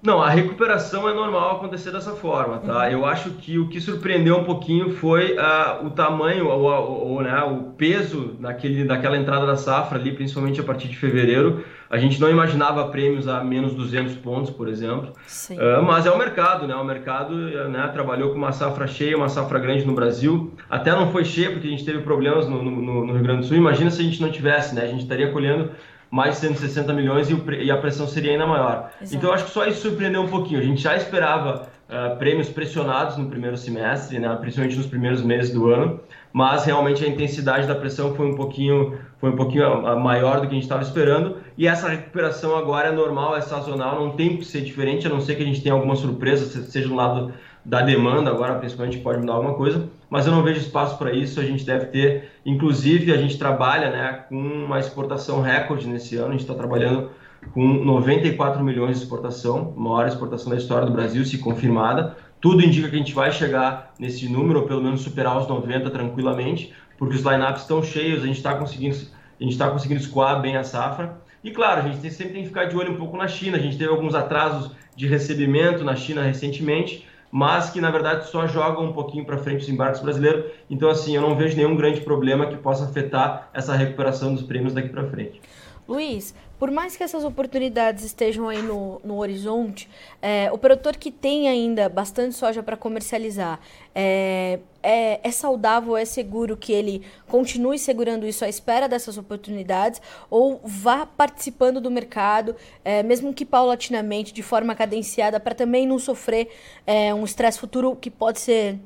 Não, 0.02 0.22
a 0.22 0.30
recuperação 0.30 1.10
é 1.10 1.14
normal 1.14 1.58
acontecer 1.58 1.92
dessa 1.92 2.12
forma, 2.12 2.60
tá? 2.60 2.86
Uhum. 2.86 2.92
Eu 2.92 3.06
acho 3.06 3.32
que 3.32 3.58
o 3.60 3.68
que 3.68 3.82
surpreendeu 3.82 4.38
um 4.38 4.46
pouquinho 4.46 4.94
foi 4.94 5.34
uh, 5.34 5.86
o 5.86 5.90
tamanho, 5.90 6.48
o, 6.48 7.16
o, 7.16 7.22
né, 7.22 7.44
o 7.44 7.74
peso 7.78 8.38
daquela 8.40 9.18
entrada 9.18 9.46
da 9.46 9.58
safra 9.58 10.00
ali, 10.00 10.14
principalmente 10.14 10.62
a 10.62 10.64
partir 10.64 10.88
de 10.88 10.96
fevereiro. 10.96 11.66
A 11.90 11.98
gente 11.98 12.22
não 12.22 12.30
imaginava 12.30 12.88
prêmios 12.88 13.28
a 13.28 13.44
menos 13.44 13.74
200 13.74 14.16
pontos, 14.16 14.52
por 14.52 14.70
exemplo. 14.70 15.12
Uh, 15.52 15.84
mas 15.84 16.06
é 16.06 16.12
o 16.12 16.18
mercado, 16.18 16.66
né? 16.66 16.76
O 16.76 16.86
mercado 16.86 17.36
né, 17.36 17.90
trabalhou 17.92 18.30
com 18.30 18.38
uma 18.38 18.54
safra 18.54 18.88
cheia, 18.88 19.18
uma 19.18 19.28
safra 19.28 19.60
grande 19.60 19.84
no 19.84 19.94
Brasil. 19.94 20.54
Até 20.70 20.92
não 20.92 21.12
foi 21.12 21.26
cheia 21.26 21.52
porque 21.52 21.68
a 21.68 21.72
gente 21.72 21.84
teve 21.84 22.00
problemas 22.00 22.48
no, 22.48 22.64
no, 22.64 23.06
no 23.06 23.14
Rio 23.14 23.24
Grande 23.24 23.42
do 23.42 23.48
Sul. 23.48 23.58
Imagina 23.58 23.92
se 23.92 24.00
a 24.00 24.06
gente 24.06 24.22
não 24.22 24.32
tivesse, 24.32 24.74
né? 24.74 24.84
A 24.84 24.88
gente 24.88 25.02
estaria 25.02 25.30
colhendo 25.30 25.72
mais 26.12 26.36
de 26.36 26.42
160 26.42 26.92
milhões 26.94 27.30
e, 27.30 27.34
o, 27.34 27.52
e 27.52 27.70
a 27.70 27.78
pressão 27.78 28.08
seria 28.08 28.32
ainda 28.32 28.48
maior. 28.48 28.92
Exato. 29.02 29.16
Então, 29.16 29.32
acho 29.32 29.46
que 29.46 29.52
só 29.52 29.66
isso 29.66 29.82
surpreendeu 29.82 30.22
um 30.22 30.28
pouquinho. 30.28 30.60
A 30.60 30.64
gente 30.64 30.82
já 30.82 30.96
esperava 30.96 31.68
uh, 31.88 32.18
prêmios 32.18 32.50
pressionados 32.50 33.18
no 33.18 33.28
primeiro 33.28 33.58
semestre, 33.58 34.20
né, 34.20 34.36
principalmente 34.40 34.78
nos 34.78 34.88
primeiros 34.88 35.22
meses 35.22 35.54
do 35.54 35.70
ano, 35.70 36.00
mas 36.34 36.66
realmente 36.66 37.04
a 37.04 37.08
intensidade 37.08 37.68
da 37.68 37.76
pressão 37.76 38.16
foi 38.16 38.28
um 38.28 38.36
pouquinho, 38.36 38.98
foi 39.20 39.32
um 39.32 39.36
pouquinho 39.36 39.82
maior 40.00 40.42
do 40.42 40.42
que 40.42 40.52
a 40.52 40.56
gente 40.56 40.64
estava 40.64 40.82
esperando. 40.82 41.38
E 41.58 41.68
essa 41.68 41.90
recuperação 41.90 42.56
agora 42.56 42.90
é 42.90 42.92
normal, 42.92 43.36
é 43.36 43.42
sazonal, 43.42 44.00
não 44.00 44.12
tem 44.12 44.38
que 44.38 44.46
ser 44.46 44.62
diferente, 44.62 45.08
a 45.08 45.10
não 45.10 45.22
ser 45.22 45.36
que 45.36 45.44
a 45.44 45.46
gente 45.46 45.62
tenha 45.62 45.74
alguma 45.74 45.96
surpresa, 45.96 46.46
seja 46.64 46.88
do 46.88 46.96
lado 46.96 47.34
da 47.66 47.82
demanda, 47.82 48.32
agora 48.32 48.56
principalmente 48.56 49.00
pode 49.00 49.20
mudar 49.20 49.34
alguma 49.34 49.54
coisa, 49.54 49.90
mas 50.10 50.26
eu 50.26 50.32
não 50.32 50.44
vejo 50.44 50.60
espaço 50.60 50.98
para 50.98 51.14
isso. 51.14 51.40
A 51.40 51.44
gente 51.44 51.66
deve 51.66 51.86
ter, 51.88 52.32
inclusive, 52.46 53.12
a 53.12 53.18
gente 53.18 53.38
trabalha 53.38 53.92
né, 53.92 54.26
com 54.28 54.36
uma 54.36 54.80
exportação 54.80 55.42
recorde 55.42 55.88
nesse 55.88 56.16
ano, 56.16 56.30
a 56.30 56.32
gente 56.32 56.42
está 56.42 56.56
trabalhando 56.56 57.12
com 57.54 57.66
94 57.66 58.64
milhões 58.64 58.98
de 58.98 59.04
exportação, 59.04 59.74
maior 59.78 60.08
exportação 60.08 60.50
da 60.50 60.58
história 60.58 60.86
do 60.86 60.94
Brasil, 60.94 61.24
se 61.26 61.38
confirmada. 61.38 62.18
Tudo 62.42 62.64
indica 62.64 62.90
que 62.90 62.96
a 62.96 63.00
gente 63.00 63.14
vai 63.14 63.32
chegar 63.32 63.94
nesse 64.00 64.28
número, 64.30 64.62
ou 64.62 64.66
pelo 64.66 64.82
menos 64.82 65.02
superar 65.02 65.38
os 65.38 65.48
90 65.48 65.90
tranquilamente, 65.90 66.74
porque 66.98 67.16
os 67.16 67.22
lineups 67.22 67.62
estão 67.62 67.84
cheios, 67.84 68.24
a 68.24 68.28
gente 68.28 68.38
está 68.38 68.56
conseguindo, 68.56 68.96
a 68.96 69.44
gente 69.44 69.54
está 69.54 69.70
conseguindo 69.70 70.02
escoar 70.02 70.42
bem 70.42 70.58
a 70.58 70.64
safra. 70.64 71.18
E 71.44 71.52
claro, 71.52 71.82
a 71.82 71.84
gente 71.90 72.12
sempre 72.12 72.34
tem 72.34 72.42
que 72.44 72.50
ficar 72.50 72.66
de 72.66 72.76
olho 72.76 72.92
um 72.92 72.98
pouco 72.98 73.16
na 73.16 73.28
China. 73.28 73.58
A 73.58 73.62
gente 73.62 73.78
teve 73.78 73.90
alguns 73.90 74.14
atrasos 74.14 74.72
de 74.96 75.08
recebimento 75.08 75.84
na 75.84 75.96
China 75.96 76.22
recentemente, 76.22 77.08
mas 77.32 77.70
que 77.70 77.80
na 77.80 77.92
verdade 77.92 78.28
só 78.30 78.48
jogam 78.48 78.86
um 78.86 78.94
pouquinho 78.94 79.26
para 79.26 79.38
frente 79.38 79.62
os 79.62 79.70
embarques 79.70 80.02
brasileiros. 80.02 80.46
Então, 80.70 80.90
assim, 80.90 81.16
eu 81.16 81.22
não 81.22 81.36
vejo 81.36 81.56
nenhum 81.56 81.76
grande 81.76 82.02
problema 82.02 82.48
que 82.48 82.58
possa 82.58 82.86
afetar 82.86 83.50
essa 83.54 83.76
recuperação 83.76 84.34
dos 84.34 84.44
prêmios 84.44 84.74
daqui 84.74 84.90
para 84.90 85.08
frente. 85.10 85.42
Luiz, 85.88 86.36
por 86.60 86.70
mais 86.70 86.96
que 86.96 87.04
essas 87.04 87.24
oportunidades 87.24 88.04
estejam 88.04 88.48
aí 88.48 88.62
no, 88.62 89.02
no 89.04 89.18
horizonte, 89.18 89.90
é, 90.22 90.52
o 90.52 90.58
produtor 90.58 90.96
que 90.98 91.10
tem 91.10 91.48
ainda 91.48 91.88
bastante 91.88 92.36
soja 92.36 92.62
para 92.62 92.76
comercializar, 92.76 93.60
é, 93.96 94.60
é, 94.82 95.20
é, 95.28 95.32
saudável, 95.32 95.96
é 95.96 96.06
seguro 96.06 96.56
que 96.56 96.72
ele 96.72 97.04
continue 97.28 97.78
segurando 97.78 98.26
isso 98.26 98.46
à 98.46 98.50
espera 98.50 98.88
dessas 98.88 99.18
oportunidades 99.18 100.02
ou 100.30 100.62
vá 100.64 101.06
participando 101.06 101.82
do 101.82 101.92
mercado, 101.92 102.56
é, 102.84 103.04
mesmo 103.04 103.34
que 103.34 103.46
paulatinamente, 103.46 104.34
de 104.34 104.44
forma 104.44 104.76
cadenciada, 104.76 105.40
para 105.40 105.54
também 105.56 105.88
não 105.88 106.00
sofrer 106.00 106.50
é, 106.86 107.14
um 107.14 107.24
estresse 107.24 107.60
futuro 107.60 107.96
que 107.96 108.10
pode 108.10 108.40
ser 108.40 108.80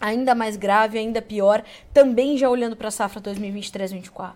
ainda 0.00 0.34
mais 0.34 0.56
grave, 0.56 0.98
ainda 0.98 1.22
pior, 1.22 1.62
também 1.92 2.36
já 2.36 2.48
olhando 2.48 2.76
para 2.76 2.88
a 2.88 2.90
safra 2.90 3.20
2023-2024? 3.20 4.32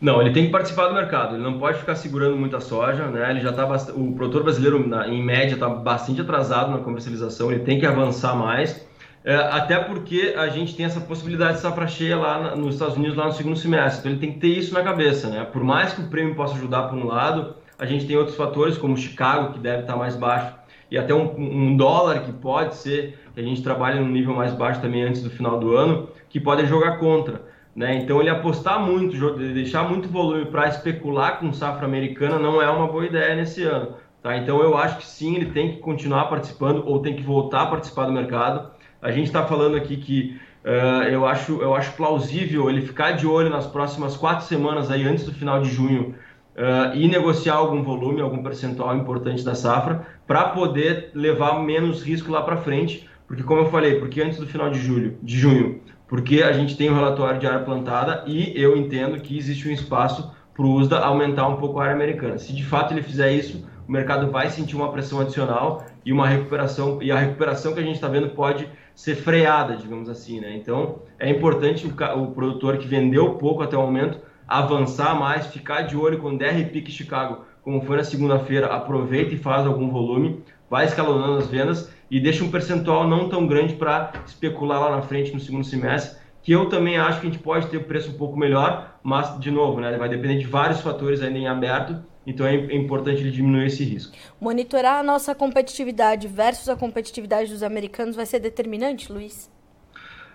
Não, 0.00 0.20
ele 0.20 0.32
tem 0.32 0.46
que 0.46 0.50
participar 0.50 0.88
do 0.88 0.94
mercado. 0.94 1.34
Ele 1.34 1.42
não 1.42 1.58
pode 1.58 1.78
ficar 1.78 1.94
segurando 1.94 2.34
muita 2.34 2.58
soja, 2.58 3.06
né? 3.08 3.30
Ele 3.30 3.40
já 3.40 3.52
tá 3.52 3.66
bast... 3.66 3.90
o 3.90 4.12
produtor 4.12 4.44
brasileiro 4.44 4.78
em 5.06 5.22
média 5.22 5.54
está 5.54 5.68
bastante 5.68 6.22
atrasado 6.22 6.70
na 6.70 6.78
comercialização. 6.78 7.52
Ele 7.52 7.62
tem 7.64 7.78
que 7.78 7.84
avançar 7.84 8.34
mais, 8.34 8.82
é, 9.24 9.34
até 9.34 9.78
porque 9.78 10.34
a 10.36 10.48
gente 10.48 10.74
tem 10.74 10.86
essa 10.86 11.00
possibilidade 11.00 11.54
de 11.54 11.60
safra 11.60 11.86
cheia 11.86 12.16
lá 12.16 12.38
na, 12.38 12.56
nos 12.56 12.74
Estados 12.74 12.96
Unidos 12.96 13.16
lá 13.16 13.26
no 13.26 13.32
segundo 13.32 13.56
semestre. 13.56 14.00
Então 14.00 14.12
ele 14.12 14.20
tem 14.20 14.32
que 14.32 14.40
ter 14.40 14.48
isso 14.48 14.72
na 14.72 14.82
cabeça, 14.82 15.28
né? 15.28 15.44
Por 15.44 15.62
mais 15.62 15.92
que 15.92 16.00
o 16.00 16.08
prêmio 16.08 16.34
possa 16.34 16.54
ajudar 16.54 16.84
por 16.84 16.98
um 16.98 17.06
lado, 17.06 17.54
a 17.78 17.84
gente 17.84 18.06
tem 18.06 18.16
outros 18.16 18.36
fatores 18.36 18.78
como 18.78 18.96
Chicago 18.96 19.52
que 19.52 19.58
deve 19.58 19.82
estar 19.82 19.96
mais 19.96 20.16
baixo 20.16 20.54
e 20.90 20.98
até 20.98 21.14
um, 21.14 21.34
um 21.38 21.76
dólar 21.76 22.20
que 22.20 22.32
pode 22.32 22.74
ser 22.76 23.18
que 23.34 23.40
a 23.40 23.42
gente 23.42 23.62
trabalhe 23.62 24.00
num 24.00 24.08
nível 24.08 24.34
mais 24.34 24.52
baixo 24.52 24.80
também 24.80 25.02
antes 25.02 25.22
do 25.22 25.30
final 25.30 25.58
do 25.58 25.76
ano, 25.76 26.08
que 26.28 26.40
podem 26.40 26.66
jogar 26.66 26.98
contra. 26.98 27.42
Né? 27.74 27.94
Então, 27.96 28.20
ele 28.20 28.28
apostar 28.28 28.80
muito, 28.80 29.16
deixar 29.36 29.88
muito 29.88 30.08
volume 30.08 30.46
para 30.46 30.68
especular 30.68 31.38
com 31.38 31.52
safra 31.52 31.86
americana 31.86 32.38
não 32.38 32.60
é 32.60 32.68
uma 32.68 32.88
boa 32.88 33.06
ideia 33.06 33.36
nesse 33.36 33.62
ano. 33.62 33.94
Tá? 34.22 34.36
Então, 34.36 34.60
eu 34.60 34.76
acho 34.76 34.98
que 34.98 35.06
sim, 35.06 35.36
ele 35.36 35.52
tem 35.52 35.72
que 35.72 35.78
continuar 35.78 36.24
participando 36.26 36.82
ou 36.86 37.00
tem 37.00 37.14
que 37.14 37.22
voltar 37.22 37.62
a 37.62 37.66
participar 37.66 38.06
do 38.06 38.12
mercado. 38.12 38.69
A 39.02 39.10
gente 39.10 39.26
está 39.26 39.44
falando 39.44 39.76
aqui 39.76 39.96
que 39.96 40.40
uh, 40.64 41.04
eu, 41.04 41.26
acho, 41.26 41.60
eu 41.60 41.74
acho 41.74 41.92
plausível 41.92 42.68
ele 42.68 42.82
ficar 42.82 43.12
de 43.12 43.26
olho 43.26 43.48
nas 43.48 43.66
próximas 43.66 44.16
quatro 44.16 44.44
semanas, 44.46 44.90
aí, 44.90 45.06
antes 45.06 45.24
do 45.24 45.32
final 45.32 45.62
de 45.62 45.70
junho, 45.70 46.14
uh, 46.56 46.94
e 46.94 47.08
negociar 47.08 47.54
algum 47.54 47.82
volume, 47.82 48.20
algum 48.20 48.42
percentual 48.42 48.96
importante 48.96 49.44
da 49.44 49.54
safra, 49.54 50.06
para 50.26 50.50
poder 50.50 51.10
levar 51.14 51.62
menos 51.62 52.02
risco 52.02 52.30
lá 52.30 52.42
para 52.42 52.56
frente. 52.56 53.08
Porque, 53.26 53.42
como 53.42 53.60
eu 53.60 53.70
falei, 53.70 53.98
porque 53.98 54.20
antes 54.20 54.38
do 54.38 54.46
final 54.46 54.70
de 54.70 54.80
julho, 54.80 55.16
de 55.22 55.38
junho, 55.38 55.80
porque 56.08 56.42
a 56.42 56.52
gente 56.52 56.76
tem 56.76 56.90
um 56.90 56.94
relatório 56.94 57.38
de 57.38 57.46
área 57.46 57.60
plantada 57.60 58.24
e 58.26 58.52
eu 58.60 58.76
entendo 58.76 59.20
que 59.20 59.38
existe 59.38 59.68
um 59.68 59.70
espaço 59.70 60.34
para 60.52 60.64
o 60.64 60.74
USDA 60.74 60.98
aumentar 60.98 61.46
um 61.46 61.56
pouco 61.56 61.78
a 61.78 61.84
área 61.84 61.94
americana. 61.94 62.36
Se 62.36 62.52
de 62.52 62.64
fato 62.64 62.92
ele 62.92 63.02
fizer 63.02 63.32
isso, 63.32 63.64
o 63.86 63.92
mercado 63.92 64.30
vai 64.30 64.50
sentir 64.50 64.74
uma 64.74 64.90
pressão 64.90 65.20
adicional 65.20 65.86
e 66.04 66.12
uma 66.12 66.26
recuperação, 66.26 67.00
e 67.00 67.12
a 67.12 67.18
recuperação 67.18 67.72
que 67.72 67.78
a 67.78 67.82
gente 67.82 67.94
está 67.94 68.08
vendo 68.08 68.30
pode 68.30 68.68
ser 69.00 69.14
freada, 69.14 69.76
digamos 69.76 70.10
assim. 70.10 70.40
Né? 70.40 70.54
Então 70.56 70.98
é 71.18 71.30
importante 71.30 71.86
o, 71.86 72.22
o 72.22 72.32
produtor 72.32 72.76
que 72.76 72.86
vendeu 72.86 73.34
pouco 73.36 73.62
até 73.62 73.74
o 73.74 73.80
momento 73.80 74.18
avançar 74.46 75.18
mais, 75.18 75.46
ficar 75.46 75.82
de 75.82 75.96
olho 75.96 76.18
quando 76.18 76.38
der 76.38 76.52
repique 76.52 76.92
Chicago, 76.92 77.46
como 77.62 77.80
foi 77.80 77.96
na 77.96 78.04
segunda-feira, 78.04 78.66
aproveita 78.66 79.32
e 79.32 79.38
faz 79.38 79.66
algum 79.66 79.88
volume, 79.88 80.42
vai 80.68 80.84
escalonando 80.84 81.38
as 81.38 81.46
vendas 81.46 81.90
e 82.10 82.20
deixa 82.20 82.44
um 82.44 82.50
percentual 82.50 83.08
não 83.08 83.30
tão 83.30 83.46
grande 83.46 83.74
para 83.74 84.12
especular 84.26 84.80
lá 84.80 84.96
na 84.96 85.02
frente 85.02 85.32
no 85.32 85.40
segundo 85.40 85.64
semestre, 85.64 86.20
que 86.42 86.52
eu 86.52 86.68
também 86.68 86.98
acho 86.98 87.20
que 87.20 87.26
a 87.26 87.30
gente 87.30 87.42
pode 87.42 87.68
ter 87.68 87.78
o 87.78 87.84
preço 87.84 88.10
um 88.10 88.18
pouco 88.18 88.38
melhor, 88.38 88.98
mas, 89.02 89.38
de 89.38 89.50
novo, 89.50 89.80
né, 89.80 89.96
vai 89.96 90.08
depender 90.08 90.38
de 90.38 90.46
vários 90.46 90.80
fatores 90.80 91.22
ainda 91.22 91.38
em 91.38 91.46
aberto, 91.46 91.96
então 92.30 92.46
é, 92.46 92.54
importante 92.74 93.20
ele 93.20 93.30
diminuir 93.30 93.66
esse 93.66 93.84
risco. 93.84 94.16
Monitorar 94.40 95.00
a 95.00 95.02
nossa 95.02 95.34
competitividade 95.34 96.26
versus 96.28 96.68
a 96.68 96.76
competitividade 96.76 97.50
dos 97.50 97.62
americanos 97.62 98.16
vai 98.16 98.26
ser 98.26 98.40
determinante, 98.40 99.12
Luiz? 99.12 99.50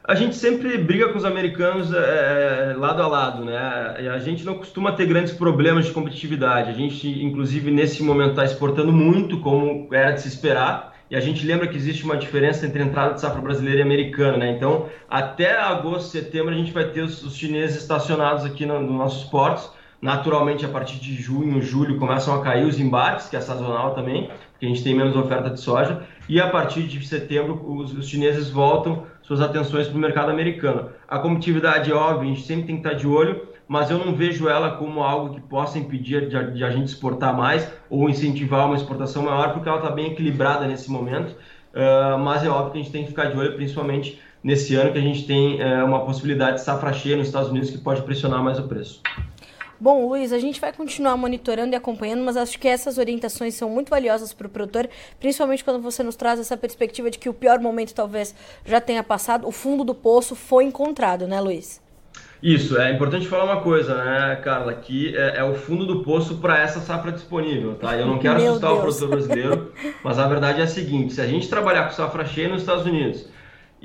A 0.08 0.14
gente 0.14 0.36
sempre 0.36 0.78
briga 0.78 1.10
com 1.10 1.18
os 1.18 1.26
americanos 1.26 1.92
é, 1.92 2.74
é 2.74 2.74
lado 2.78 3.02
a 3.02 3.08
lado, 3.08 3.44
né? 3.44 3.58
A 4.14 4.20
gente 4.20 4.46
não 4.46 4.54
costuma 4.54 4.92
ter 4.92 5.08
grandes 5.08 5.34
problemas 5.34 5.88
de 5.88 5.92
competitividade. 5.92 6.70
A 6.70 6.74
gente, 6.74 7.08
inclusive, 7.24 7.72
nesse 7.72 8.04
momento 8.04 8.32
está 8.32 8.46
exportando 8.46 8.92
muito, 8.92 9.40
como 9.40 9.88
era 9.92 10.12
de 10.12 10.22
se 10.22 10.28
esperar. 10.28 10.94
E 11.10 11.16
a 11.16 11.20
gente 11.20 11.44
lembra 11.44 11.68
que 11.68 11.76
existe 11.76 12.04
uma 12.04 12.18
diferença 12.18 12.68
entre 12.68 12.84
a 12.84 12.86
entrada 12.86 13.16
de 13.16 13.22
safra 13.22 13.42
brasileira 13.42 13.80
e 13.80 13.82
americana, 13.82 14.38
né? 14.38 14.52
Então, 14.52 14.88
até 15.10 15.58
agosto, 15.58 16.10
setembro, 16.10 16.54
a 16.54 16.58
gente 16.58 16.72
vai 16.72 16.86
ter 16.92 17.02
os, 17.02 17.24
os 17.24 17.36
chineses 17.36 17.82
estacionados 17.82 18.46
aqui 18.46 18.64
nos 18.64 18.82
no 18.82 18.94
nossos 18.94 19.24
portos. 19.24 19.72
Naturalmente, 20.02 20.66
a 20.66 20.70
partir 20.70 21.00
de 21.00 21.16
junho, 21.16 21.62
julho, 21.62 21.98
começam 21.98 22.36
a 22.36 22.44
cair 22.44 22.66
os 22.66 22.80
embarques, 22.80 23.28
que 23.28 23.36
é 23.36 23.42
sazonal 23.42 23.94
também, 23.96 24.30
porque 24.52 24.66
a 24.66 24.70
gente 24.70 24.84
tem 24.84 24.94
menos 24.94 25.16
oferta 25.16 25.50
de 25.50 25.60
soja. 25.60 26.04
E 26.28 26.40
a 26.40 26.50
partir 26.50 26.84
de 26.84 27.06
setembro, 27.06 27.62
os, 27.66 27.94
os 27.94 28.08
chineses 28.08 28.50
voltam 28.50 29.04
suas 29.22 29.42
atenções 29.42 29.88
para 29.88 29.98
o 29.98 30.00
mercado 30.00 30.30
americano. 30.30 30.90
A 31.08 31.18
competitividade, 31.20 31.92
é 31.92 31.96
óbvio, 31.96 32.24
a 32.24 32.34
gente 32.34 32.46
sempre 32.46 32.66
tem 32.66 32.76
que 32.80 32.88
estar 32.88 32.98
de 32.98 33.08
olho, 33.08 33.48
mas 33.68 33.90
eu 33.90 33.98
não 33.98 34.14
vejo 34.14 34.48
ela 34.48 34.72
como 34.72 35.02
algo 35.02 35.34
que 35.34 35.42
possa 35.42 35.80
impedir 35.80 36.28
de, 36.28 36.54
de 36.54 36.64
a 36.64 36.70
gente 36.70 36.88
exportar 36.88 37.36
mais 37.36 37.72
ou 37.90 38.10
incentivar 38.10 38.68
uma 38.68 38.76
exportação 38.76 39.24
maior, 39.24 39.54
porque 39.54 39.68
ela 39.68 39.80
está 39.80 39.90
bem 39.90 40.12
equilibrada 40.12 40.68
nesse 40.68 40.92
momento. 40.92 41.36
Uh, 41.74 42.18
mas 42.20 42.44
é 42.44 42.50
óbvio 42.50 42.72
que 42.72 42.80
a 42.80 42.82
gente 42.84 42.92
tem 42.92 43.04
que 43.04 43.10
ficar 43.10 43.26
de 43.26 43.38
olho, 43.38 43.56
principalmente 43.56 44.22
nesse 44.44 44.76
ano 44.76 44.92
que 44.92 45.00
a 45.00 45.02
gente 45.02 45.26
tem 45.26 45.60
uh, 45.62 45.84
uma 45.86 46.06
possibilidade 46.06 46.58
de 46.58 46.62
safra 46.62 46.94
cheia 46.94 47.18
nos 47.18 47.28
Estados 47.28 47.50
Unidos 47.50 47.72
que 47.72 47.80
pode 47.80 48.04
pressionar 48.04 48.44
mais 48.44 48.60
o 48.60 48.68
preço. 48.68 49.02
Bom, 49.80 50.08
Luiz, 50.08 50.32
a 50.32 50.40
gente 50.40 50.62
vai 50.62 50.72
continuar 50.72 51.18
monitorando 51.18 51.74
e 51.74 51.76
acompanhando, 51.76 52.24
mas 52.24 52.38
acho 52.38 52.58
que 52.58 52.68
essas 52.68 52.98
orientações 52.98 53.56
são 53.56 53.70
muito 53.70 53.90
valiosas 53.90 54.32
para 54.34 54.48
o 54.48 54.50
produtor, 54.50 54.90
principalmente 55.20 55.64
quando 55.64 55.82
você 55.82 56.02
nos 56.02 56.16
traz 56.16 56.40
essa 56.40 56.56
perspectiva 56.56 57.12
de 57.12 57.20
que 57.20 57.28
o 57.28 57.34
pior 57.34 57.60
momento 57.60 57.94
talvez 57.94 58.34
já 58.66 58.80
tenha 58.80 59.04
passado, 59.04 59.46
o 59.46 59.52
fundo 59.52 59.84
do 59.84 59.94
poço 59.94 60.34
foi 60.34 60.64
encontrado, 60.64 61.28
né, 61.28 61.42
Luiz? 61.42 61.84
Isso, 62.42 62.78
é 62.80 62.92
importante 62.94 63.28
falar 63.28 63.46
uma 63.46 63.62
coisa, 63.62 63.96
né, 63.96 64.36
Carla, 64.38 64.74
que 64.74 65.16
é, 65.18 65.38
é 65.38 65.44
o 65.44 65.56
fundo 65.56 65.86
do 65.86 66.04
poço 66.04 66.38
para 66.38 66.60
essa 66.60 66.80
safra 66.80 67.12
disponível, 67.12 67.76
tá? 67.76 67.98
Eu 67.98 68.06
não 68.06 68.20
quero 68.20 68.40
Meu 68.40 68.52
assustar 68.52 68.70
Deus. 68.70 68.80
o 68.80 68.82
produtor 68.82 69.10
brasileiro, 69.10 69.74
mas 70.04 70.20
a 70.20 70.28
verdade 70.28 70.62
é 70.62 70.64
a 70.64 70.68
seguinte: 70.68 71.14
se 71.14 71.22
a 71.22 71.28
gente 71.28 71.50
trabalhar 71.50 71.86
com 71.86 71.94
safra 71.94 72.26
cheia 72.26 72.48
nos 72.48 72.62
Estados 72.62 72.86
Unidos 72.86 73.26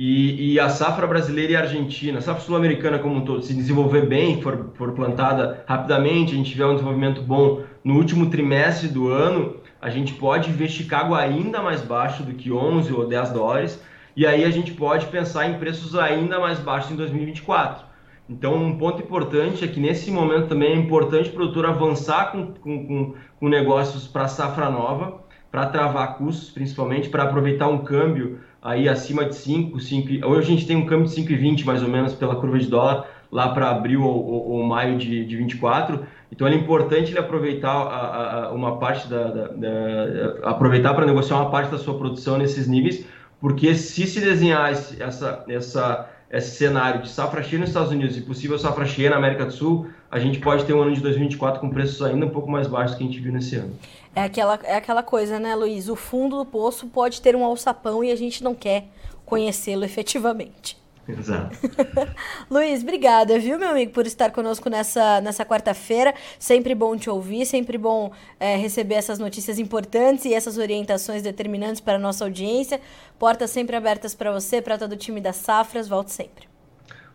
e, 0.02 0.54
e 0.54 0.58
a 0.58 0.70
safra 0.70 1.06
brasileira 1.06 1.52
e 1.52 1.56
argentina, 1.56 2.20
a 2.20 2.22
safra 2.22 2.42
sul-americana 2.42 2.98
como 2.98 3.16
um 3.16 3.20
todo, 3.20 3.42
se 3.42 3.52
desenvolver 3.52 4.06
bem, 4.06 4.40
for, 4.40 4.70
for 4.72 4.92
plantada 4.92 5.62
rapidamente, 5.68 6.32
a 6.32 6.36
gente 6.38 6.52
tiver 6.52 6.64
um 6.64 6.72
desenvolvimento 6.72 7.20
bom 7.20 7.64
no 7.84 7.96
último 7.96 8.30
trimestre 8.30 8.88
do 8.88 9.08
ano, 9.08 9.56
a 9.78 9.90
gente 9.90 10.14
pode 10.14 10.50
ver 10.52 10.70
Chicago 10.70 11.14
ainda 11.14 11.60
mais 11.60 11.82
baixo 11.82 12.22
do 12.22 12.32
que 12.32 12.50
11 12.50 12.90
ou 12.94 13.06
10 13.06 13.32
dólares, 13.32 13.78
e 14.16 14.26
aí 14.26 14.42
a 14.42 14.48
gente 14.48 14.72
pode 14.72 15.04
pensar 15.08 15.46
em 15.50 15.58
preços 15.58 15.94
ainda 15.94 16.40
mais 16.40 16.58
baixos 16.58 16.92
em 16.92 16.96
2024. 16.96 17.84
Então, 18.26 18.54
um 18.54 18.78
ponto 18.78 19.02
importante 19.02 19.62
é 19.62 19.68
que 19.68 19.80
nesse 19.80 20.10
momento 20.10 20.48
também 20.48 20.72
é 20.72 20.76
importante 20.76 21.28
o 21.28 21.32
produtor 21.34 21.66
avançar 21.66 22.32
com, 22.32 22.54
com, 22.54 22.86
com, 22.86 23.14
com 23.38 23.48
negócios 23.50 24.08
para 24.08 24.28
safra 24.28 24.70
nova, 24.70 25.20
para 25.50 25.66
travar 25.66 26.16
custos, 26.16 26.48
principalmente 26.48 27.10
para 27.10 27.24
aproveitar 27.24 27.68
um 27.68 27.78
câmbio 27.84 28.38
aí 28.62 28.88
acima 28.88 29.24
de 29.24 29.34
5, 29.34 29.78
5. 29.80 30.26
Hoje 30.26 30.40
a 30.40 30.56
gente 30.56 30.66
tem 30.66 30.76
um 30.76 30.86
câmbio 30.86 31.06
de 31.06 31.14
5,20 31.14 31.64
mais 31.64 31.82
ou 31.82 31.88
menos 31.88 32.14
pela 32.14 32.36
curva 32.36 32.58
de 32.58 32.66
dólar 32.66 33.06
lá 33.32 33.48
para 33.50 33.70
abril 33.70 34.02
ou, 34.02 34.26
ou, 34.26 34.48
ou, 34.50 34.64
maio 34.64 34.98
de, 34.98 35.24
de 35.24 35.36
24. 35.36 36.04
Então 36.32 36.46
é 36.46 36.54
importante 36.54 37.12
ele 37.12 37.18
aproveitar 37.18 37.70
a, 37.70 38.44
a, 38.46 38.52
uma 38.52 38.78
parte 38.78 39.08
da, 39.08 39.24
da, 39.24 39.48
da 39.48 40.50
aproveitar 40.50 40.94
para 40.94 41.06
negociar 41.06 41.36
uma 41.36 41.50
parte 41.50 41.70
da 41.70 41.78
sua 41.78 41.96
produção 41.96 42.36
nesses 42.36 42.66
níveis, 42.66 43.06
porque 43.40 43.74
se 43.74 44.06
se 44.06 44.20
desenhar 44.20 44.72
esse, 44.72 45.00
essa, 45.02 45.44
essa, 45.48 46.10
esse 46.30 46.56
cenário 46.56 47.02
de 47.02 47.08
safra 47.08 47.42
cheia 47.42 47.58
nos 47.58 47.70
Estados 47.70 47.90
Unidos 47.90 48.16
e 48.16 48.20
possível 48.20 48.58
safra 48.58 48.86
cheia 48.86 49.10
na 49.10 49.16
América 49.16 49.44
do 49.44 49.52
Sul, 49.52 49.88
a 50.10 50.18
gente 50.18 50.38
pode 50.38 50.64
ter 50.64 50.72
um 50.72 50.80
ano 50.80 50.94
de 50.94 51.00
2024 51.00 51.60
com 51.60 51.68
preços 51.68 52.00
ainda 52.02 52.26
um 52.26 52.30
pouco 52.30 52.50
mais 52.50 52.68
baixos 52.68 52.96
que 52.96 53.02
a 53.02 53.06
gente 53.06 53.18
viu 53.18 53.32
nesse 53.32 53.56
ano. 53.56 53.76
É 54.14 54.22
aquela, 54.22 54.58
é 54.62 54.76
aquela 54.76 55.02
coisa, 55.02 55.38
né, 55.40 55.54
Luiz? 55.54 55.88
O 55.88 55.96
fundo 55.96 56.38
do 56.38 56.44
poço 56.44 56.86
pode 56.86 57.20
ter 57.20 57.34
um 57.34 57.44
alçapão 57.44 58.04
e 58.04 58.10
a 58.10 58.16
gente 58.16 58.44
não 58.44 58.54
quer 58.54 58.86
conhecê-lo 59.24 59.84
efetivamente. 59.84 60.79
Exato. 61.18 61.58
Luiz, 62.50 62.82
obrigada, 62.82 63.38
viu, 63.38 63.58
meu 63.58 63.70
amigo, 63.70 63.92
por 63.92 64.06
estar 64.06 64.30
conosco 64.30 64.68
nessa, 64.68 65.20
nessa 65.20 65.44
quarta-feira. 65.44 66.14
Sempre 66.38 66.74
bom 66.74 66.96
te 66.96 67.08
ouvir, 67.10 67.46
sempre 67.46 67.76
bom 67.78 68.10
é, 68.38 68.56
receber 68.56 68.94
essas 68.94 69.18
notícias 69.18 69.58
importantes 69.58 70.24
e 70.24 70.34
essas 70.34 70.58
orientações 70.58 71.22
determinantes 71.22 71.80
para 71.80 71.94
a 71.94 71.98
nossa 71.98 72.24
audiência. 72.24 72.80
Portas 73.18 73.50
sempre 73.50 73.76
abertas 73.76 74.14
para 74.14 74.32
você, 74.32 74.60
para 74.60 74.78
todo 74.78 74.92
o 74.92 74.96
time 74.96 75.20
das 75.20 75.36
Safras. 75.36 75.88
Volte 75.88 76.12
sempre. 76.12 76.48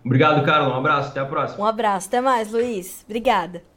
Obrigado, 0.04 0.46
Carlos. 0.46 0.72
Um 0.74 0.78
abraço. 0.78 1.10
Até 1.10 1.20
a 1.20 1.26
próxima. 1.26 1.64
Um 1.64 1.68
abraço. 1.68 2.08
Até 2.08 2.22
mais, 2.22 2.52
Luiz. 2.52 3.04
Obrigada. 3.06 3.75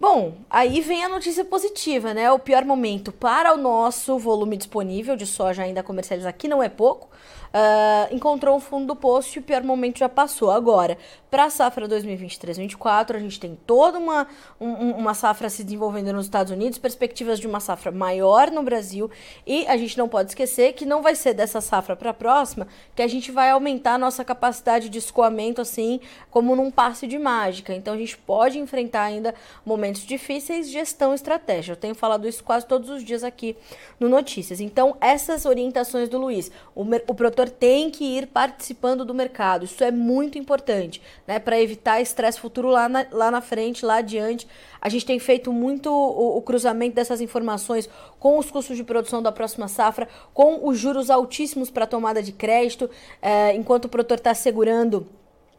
Bom, 0.00 0.34
aí 0.48 0.80
vem 0.80 1.04
a 1.04 1.08
notícia 1.08 1.44
positiva, 1.44 2.14
né? 2.14 2.30
O 2.30 2.38
pior 2.38 2.64
momento 2.64 3.10
para 3.10 3.52
o 3.52 3.56
nosso 3.56 4.16
volume 4.16 4.56
disponível 4.56 5.16
de 5.16 5.26
soja 5.26 5.64
ainda 5.64 5.82
comercializado 5.82 6.30
aqui 6.30 6.46
não 6.46 6.62
é 6.62 6.68
pouco 6.68 7.08
uh, 7.48 8.14
encontrou 8.14 8.56
o 8.56 8.60
fundo 8.60 8.86
do 8.86 8.96
poço 8.96 9.38
e 9.38 9.40
o 9.40 9.42
pior 9.42 9.62
momento 9.62 9.98
já 9.98 10.08
passou. 10.08 10.50
Agora, 10.50 10.98
para 11.30 11.44
a 11.44 11.50
safra 11.50 11.88
2023-2024, 11.88 13.16
a 13.16 13.18
gente 13.18 13.38
tem 13.38 13.58
toda 13.66 13.98
uma, 13.98 14.26
um, 14.60 14.92
uma 14.92 15.14
safra 15.14 15.48
se 15.48 15.62
desenvolvendo 15.62 16.12
nos 16.12 16.26
Estados 16.26 16.52
Unidos, 16.52 16.78
perspectivas 16.78 17.38
de 17.38 17.46
uma 17.46 17.60
safra 17.60 17.92
maior 17.92 18.50
no 18.50 18.62
Brasil, 18.62 19.10
e 19.46 19.66
a 19.66 19.76
gente 19.76 19.96
não 19.98 20.08
pode 20.08 20.30
esquecer 20.30 20.72
que 20.72 20.86
não 20.86 21.02
vai 21.02 21.14
ser 21.14 21.34
dessa 21.34 21.60
safra 21.60 21.96
para 21.96 22.10
a 22.10 22.14
próxima 22.14 22.66
que 22.94 23.02
a 23.02 23.08
gente 23.08 23.30
vai 23.30 23.50
aumentar 23.50 23.94
a 23.94 23.98
nossa 23.98 24.24
capacidade 24.24 24.88
de 24.88 24.98
escoamento, 24.98 25.60
assim, 25.60 26.00
como 26.30 26.56
num 26.56 26.70
passe 26.70 27.06
de 27.06 27.18
mágica. 27.18 27.74
Então, 27.74 27.94
a 27.94 27.96
gente 27.96 28.16
pode 28.16 28.58
enfrentar 28.58 29.02
ainda 29.02 29.34
momentos 29.64 29.87
difíceis, 29.94 30.70
gestão 30.70 31.14
estratégia. 31.14 31.72
Eu 31.72 31.76
tenho 31.76 31.94
falado 31.94 32.28
isso 32.28 32.44
quase 32.44 32.66
todos 32.66 32.90
os 32.90 33.02
dias 33.02 33.24
aqui 33.24 33.56
no 33.98 34.08
Notícias. 34.08 34.60
Então, 34.60 34.96
essas 35.00 35.44
orientações 35.44 36.08
do 36.08 36.18
Luiz, 36.18 36.50
o, 36.74 36.82
o 36.82 37.14
produtor 37.14 37.48
tem 37.48 37.90
que 37.90 38.04
ir 38.04 38.26
participando 38.26 39.04
do 39.04 39.14
mercado. 39.14 39.64
Isso 39.64 39.82
é 39.82 39.90
muito 39.90 40.38
importante, 40.38 41.00
né? 41.26 41.38
Para 41.38 41.60
evitar 41.60 42.00
estresse 42.00 42.40
futuro 42.40 42.68
lá 42.68 42.88
na, 42.88 43.06
lá 43.10 43.30
na 43.30 43.40
frente, 43.40 43.84
lá 43.84 43.96
adiante. 43.96 44.46
A 44.80 44.88
gente 44.88 45.06
tem 45.06 45.18
feito 45.18 45.52
muito 45.52 45.90
o, 45.90 46.36
o 46.36 46.42
cruzamento 46.42 46.94
dessas 46.94 47.20
informações 47.20 47.88
com 48.18 48.38
os 48.38 48.50
custos 48.50 48.76
de 48.76 48.84
produção 48.84 49.22
da 49.22 49.32
próxima 49.32 49.68
safra, 49.68 50.08
com 50.32 50.66
os 50.66 50.78
juros 50.78 51.10
altíssimos 51.10 51.70
para 51.70 51.86
tomada 51.86 52.22
de 52.22 52.32
crédito, 52.32 52.88
é, 53.20 53.54
enquanto 53.54 53.86
o 53.86 53.88
produtor 53.88 54.18
está 54.18 54.34
segurando 54.34 55.06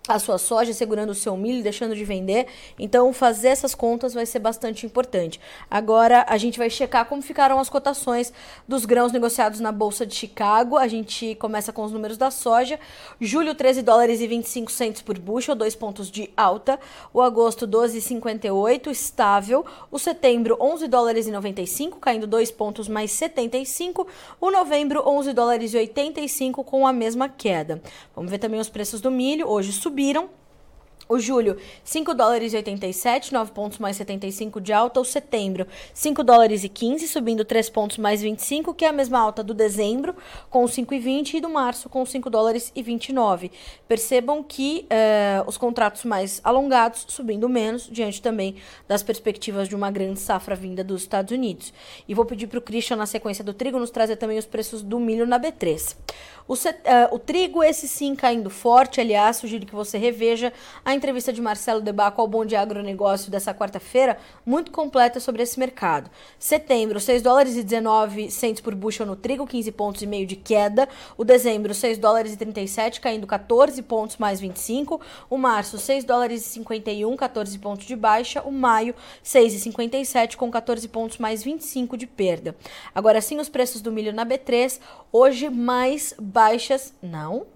a 0.09 0.17
sua 0.17 0.39
soja, 0.39 0.73
segurando 0.73 1.11
o 1.11 1.15
seu 1.15 1.37
milho, 1.37 1.61
deixando 1.61 1.95
de 1.95 2.03
vender. 2.03 2.47
Então, 2.79 3.13
fazer 3.13 3.49
essas 3.49 3.75
contas 3.75 4.13
vai 4.13 4.25
ser 4.25 4.39
bastante 4.39 4.83
importante. 4.83 5.39
Agora, 5.69 6.25
a 6.27 6.35
gente 6.35 6.57
vai 6.57 6.69
checar 6.69 7.05
como 7.05 7.21
ficaram 7.21 7.59
as 7.59 7.69
cotações 7.69 8.33
dos 8.67 8.85
grãos 8.85 9.11
negociados 9.11 9.59
na 9.59 9.71
Bolsa 9.71 10.07
de 10.07 10.15
Chicago. 10.15 10.77
A 10.77 10.87
gente 10.87 11.35
começa 11.35 11.71
com 11.71 11.83
os 11.83 11.91
números 11.91 12.17
da 12.17 12.31
soja. 12.31 12.79
Julho, 13.21 13.53
13 13.53 13.83
dólares 13.83 14.19
e 14.19 14.25
25 14.25 14.71
centos 14.71 15.03
por 15.03 15.17
bushel, 15.19 15.53
dois 15.53 15.75
pontos 15.75 16.09
de 16.09 16.31
alta. 16.35 16.79
O 17.13 17.21
agosto, 17.21 17.67
12,58, 17.67 18.87
estável. 18.87 19.63
O 19.91 19.99
setembro, 19.99 20.57
11 20.59 20.87
dólares 20.87 21.27
e 21.27 21.31
95, 21.31 21.99
caindo 21.99 22.25
dois 22.25 22.49
pontos 22.49 22.87
mais 22.87 23.11
75. 23.11 24.07
O 24.41 24.49
novembro, 24.49 25.03
11 25.07 25.33
dólares 25.33 25.73
e 25.75 25.77
85, 25.77 26.63
com 26.63 26.87
a 26.87 26.93
mesma 26.93 27.29
queda. 27.29 27.79
Vamos 28.15 28.31
ver 28.31 28.39
também 28.39 28.59
os 28.59 28.69
preços 28.69 29.01
do 29.01 29.11
milho. 29.11 29.47
Hoje 29.47 29.71
subiu 29.71 29.88
subiram. 29.89 30.38
O 31.11 31.17
julho, 31.17 31.57
5 31.83 32.13
dólares 32.13 32.53
e 32.53 32.57
87, 32.57 33.33
9 33.33 33.51
pontos 33.51 33.79
mais 33.79 33.97
75 33.97 34.61
de 34.61 34.71
alta. 34.71 34.99
O 34.99 35.03
setembro, 35.03 35.65
5 35.91 36.23
dólares 36.23 36.63
e 36.63 36.69
15, 36.69 37.07
subindo 37.07 37.43
3 37.43 37.67
pontos 37.71 37.97
mais 37.97 38.21
25, 38.21 38.75
que 38.75 38.85
é 38.85 38.89
a 38.89 38.93
mesma 38.93 39.19
alta 39.19 39.43
do 39.43 39.55
dezembro, 39.55 40.15
com 40.51 40.63
5,20 40.65 41.33
e 41.33 41.41
do 41.41 41.49
março, 41.49 41.89
com 41.89 42.05
5 42.05 42.29
dólares 42.29 42.71
e 42.75 42.83
29. 42.83 43.51
Percebam 43.87 44.43
que 44.43 44.85
uh, 44.85 45.49
os 45.49 45.57
contratos 45.57 46.05
mais 46.05 46.41
alongados 46.43 47.07
subindo 47.07 47.49
menos, 47.49 47.89
diante 47.91 48.21
também 48.21 48.57
das 48.87 49.01
perspectivas 49.01 49.67
de 49.67 49.75
uma 49.75 49.89
grande 49.89 50.19
safra 50.19 50.55
vinda 50.55 50.83
dos 50.83 51.01
Estados 51.01 51.31
Unidos. 51.31 51.73
E 52.07 52.13
vou 52.13 52.23
pedir 52.23 52.45
para 52.45 52.59
o 52.59 52.61
Christian, 52.61 52.97
na 52.97 53.07
sequência 53.07 53.43
do 53.43 53.51
trigo, 53.51 53.79
nos 53.79 53.89
trazer 53.89 54.17
também 54.17 54.37
os 54.37 54.45
preços 54.45 54.83
do 54.83 54.99
milho 54.99 55.25
na 55.25 55.39
B3. 55.39 55.95
O, 56.49 56.53
uh, 56.53 56.57
o, 57.11 57.19
trigo, 57.19 57.63
esse 57.63 57.87
sim, 57.87 58.15
caindo 58.15 58.49
forte. 58.49 58.99
Aliás, 58.99 59.37
sugiro 59.37 59.67
que 59.67 59.75
você 59.75 59.99
reveja 59.99 60.51
a 60.83 60.95
entrevista 60.99 61.31
de 61.31 61.41
Marcelo 61.41 61.81
Debaco 61.81 62.21
ao 62.21 62.27
Bom 62.27 62.45
de 62.45 62.55
Agronegócio 62.55 63.31
dessa 63.31 63.53
quarta-feira, 63.53 64.17
muito 64.45 64.69
completa 64.69 65.19
sobre 65.19 65.41
esse 65.41 65.57
mercado. 65.57 66.11
Setembro, 66.37 66.99
6 66.99 67.21
dólares 67.21 67.55
e 67.55 67.63
19 67.63 68.29
centos 68.29 68.61
por 68.61 68.75
bushel 68.75 69.05
no 69.05 69.15
trigo, 69.15 69.47
15 69.47 69.71
pontos 69.71 70.01
e 70.01 70.07
meio 70.07 70.27
de 70.27 70.35
queda. 70.35 70.87
O 71.17 71.23
dezembro, 71.23 71.73
6 71.73 71.97
dólares 71.97 72.33
e 72.33 72.37
37, 72.37 72.99
caindo 72.99 73.25
14 73.25 73.81
pontos 73.81 74.17
mais 74.17 74.41
25. 74.41 74.99
O 75.29 75.37
março, 75.37 75.77
6 75.77 76.03
dólares 76.03 76.45
e 76.45 76.49
51, 76.49 77.15
14 77.15 77.57
pontos 77.57 77.85
de 77.87 77.95
baixa. 77.95 78.41
O 78.41 78.51
maio, 78.51 78.93
6,57 79.23 80.35
com 80.35 80.51
14 80.51 80.85
pontos 80.89 81.17
mais 81.17 81.41
25 81.41 81.95
de 81.95 82.05
perda. 82.05 82.55
Agora 82.93 83.21
sim, 83.21 83.39
os 83.39 83.47
preços 83.47 83.81
do 83.81 83.91
milho 83.91 84.13
na 84.13 84.25
B3, 84.25 84.79
hoje 85.11 85.49
mais 85.49 86.13
baixas, 86.19 86.93
não 87.01 87.47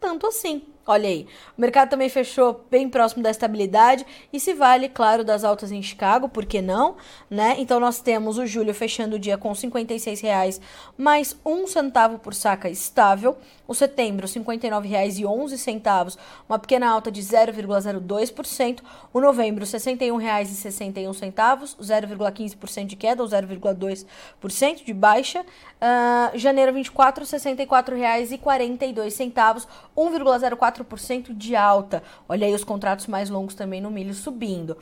tanto 0.00 0.26
assim. 0.26 0.62
Olha 0.84 1.08
aí, 1.08 1.28
o 1.56 1.60
mercado 1.60 1.90
também 1.90 2.08
fechou 2.08 2.66
bem 2.68 2.88
próximo 2.88 3.22
da 3.22 3.30
estabilidade 3.30 4.04
e 4.32 4.40
se 4.40 4.52
vale, 4.52 4.88
claro, 4.88 5.22
das 5.22 5.44
altas 5.44 5.70
em 5.70 5.80
Chicago, 5.80 6.28
por 6.28 6.44
que 6.44 6.60
não, 6.60 6.96
né? 7.30 7.54
Então 7.58 7.78
nós 7.78 8.00
temos 8.00 8.36
o 8.36 8.44
julho 8.46 8.74
fechando 8.74 9.14
o 9.14 9.18
dia 9.18 9.38
com 9.38 9.50
R$ 9.50 9.54
56,00 9.54 10.60
mais 10.98 11.36
um 11.46 11.68
centavo 11.68 12.18
por 12.18 12.34
saca 12.34 12.68
estável, 12.68 13.38
o 13.68 13.74
setembro 13.74 14.26
R$ 14.26 14.32
59,11, 14.32 16.18
uma 16.48 16.58
pequena 16.58 16.90
alta 16.90 17.12
de 17.12 17.22
0,02%, 17.22 18.80
o 19.12 19.20
novembro 19.20 19.64
R$ 19.64 19.70
61,61, 19.70 21.76
0,15% 21.80 22.86
de 22.86 22.96
queda 22.96 23.22
ou 23.22 23.28
0,2% 23.28 24.84
de 24.84 24.92
baixa, 24.92 25.42
uh, 25.42 26.36
janeiro 26.36 26.72
24 26.72 27.24
R$ 27.24 27.30
64,42, 27.30 29.66
1,04 29.96 30.71
4% 30.72 31.36
de 31.36 31.56
alta. 31.56 32.02
Olha 32.28 32.46
aí 32.46 32.54
os 32.54 32.62
contratos 32.64 33.06
mais 33.06 33.30
longos 33.30 33.54
também 33.54 33.80
no 33.80 33.90
milho 33.90 34.12
subindo. 34.14 34.76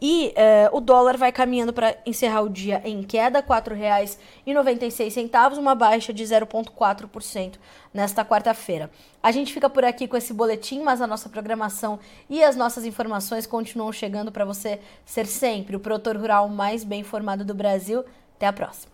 E 0.00 0.32
eh, 0.36 0.68
o 0.72 0.80
dólar 0.80 1.16
vai 1.16 1.32
caminhando 1.32 1.72
para 1.72 1.96
encerrar 2.06 2.42
o 2.42 2.48
dia 2.48 2.80
em 2.84 3.02
queda, 3.02 3.40
R$ 3.40 3.46
4,96, 3.46 5.58
uma 5.58 5.74
baixa 5.74 6.12
de 6.12 6.22
0,4% 6.24 7.54
nesta 7.92 8.24
quarta-feira. 8.24 8.88
A 9.22 9.30
gente 9.30 9.52
fica 9.52 9.68
por 9.70 9.84
aqui 9.84 10.08
com 10.08 10.16
esse 10.16 10.34
boletim, 10.34 10.82
mas 10.82 11.00
a 11.00 11.06
nossa 11.06 11.28
programação 11.28 12.00
e 12.28 12.42
as 12.42 12.56
nossas 12.56 12.84
informações 12.84 13.46
continuam 13.46 13.92
chegando 13.92 14.32
para 14.32 14.44
você 14.44 14.80
ser 15.04 15.26
sempre 15.26 15.76
o 15.76 15.80
produtor 15.80 16.16
rural 16.16 16.48
mais 16.48 16.82
bem 16.84 17.00
informado 17.00 17.44
do 17.44 17.54
Brasil. 17.54 18.04
Até 18.36 18.46
a 18.46 18.52
próxima. 18.52 18.93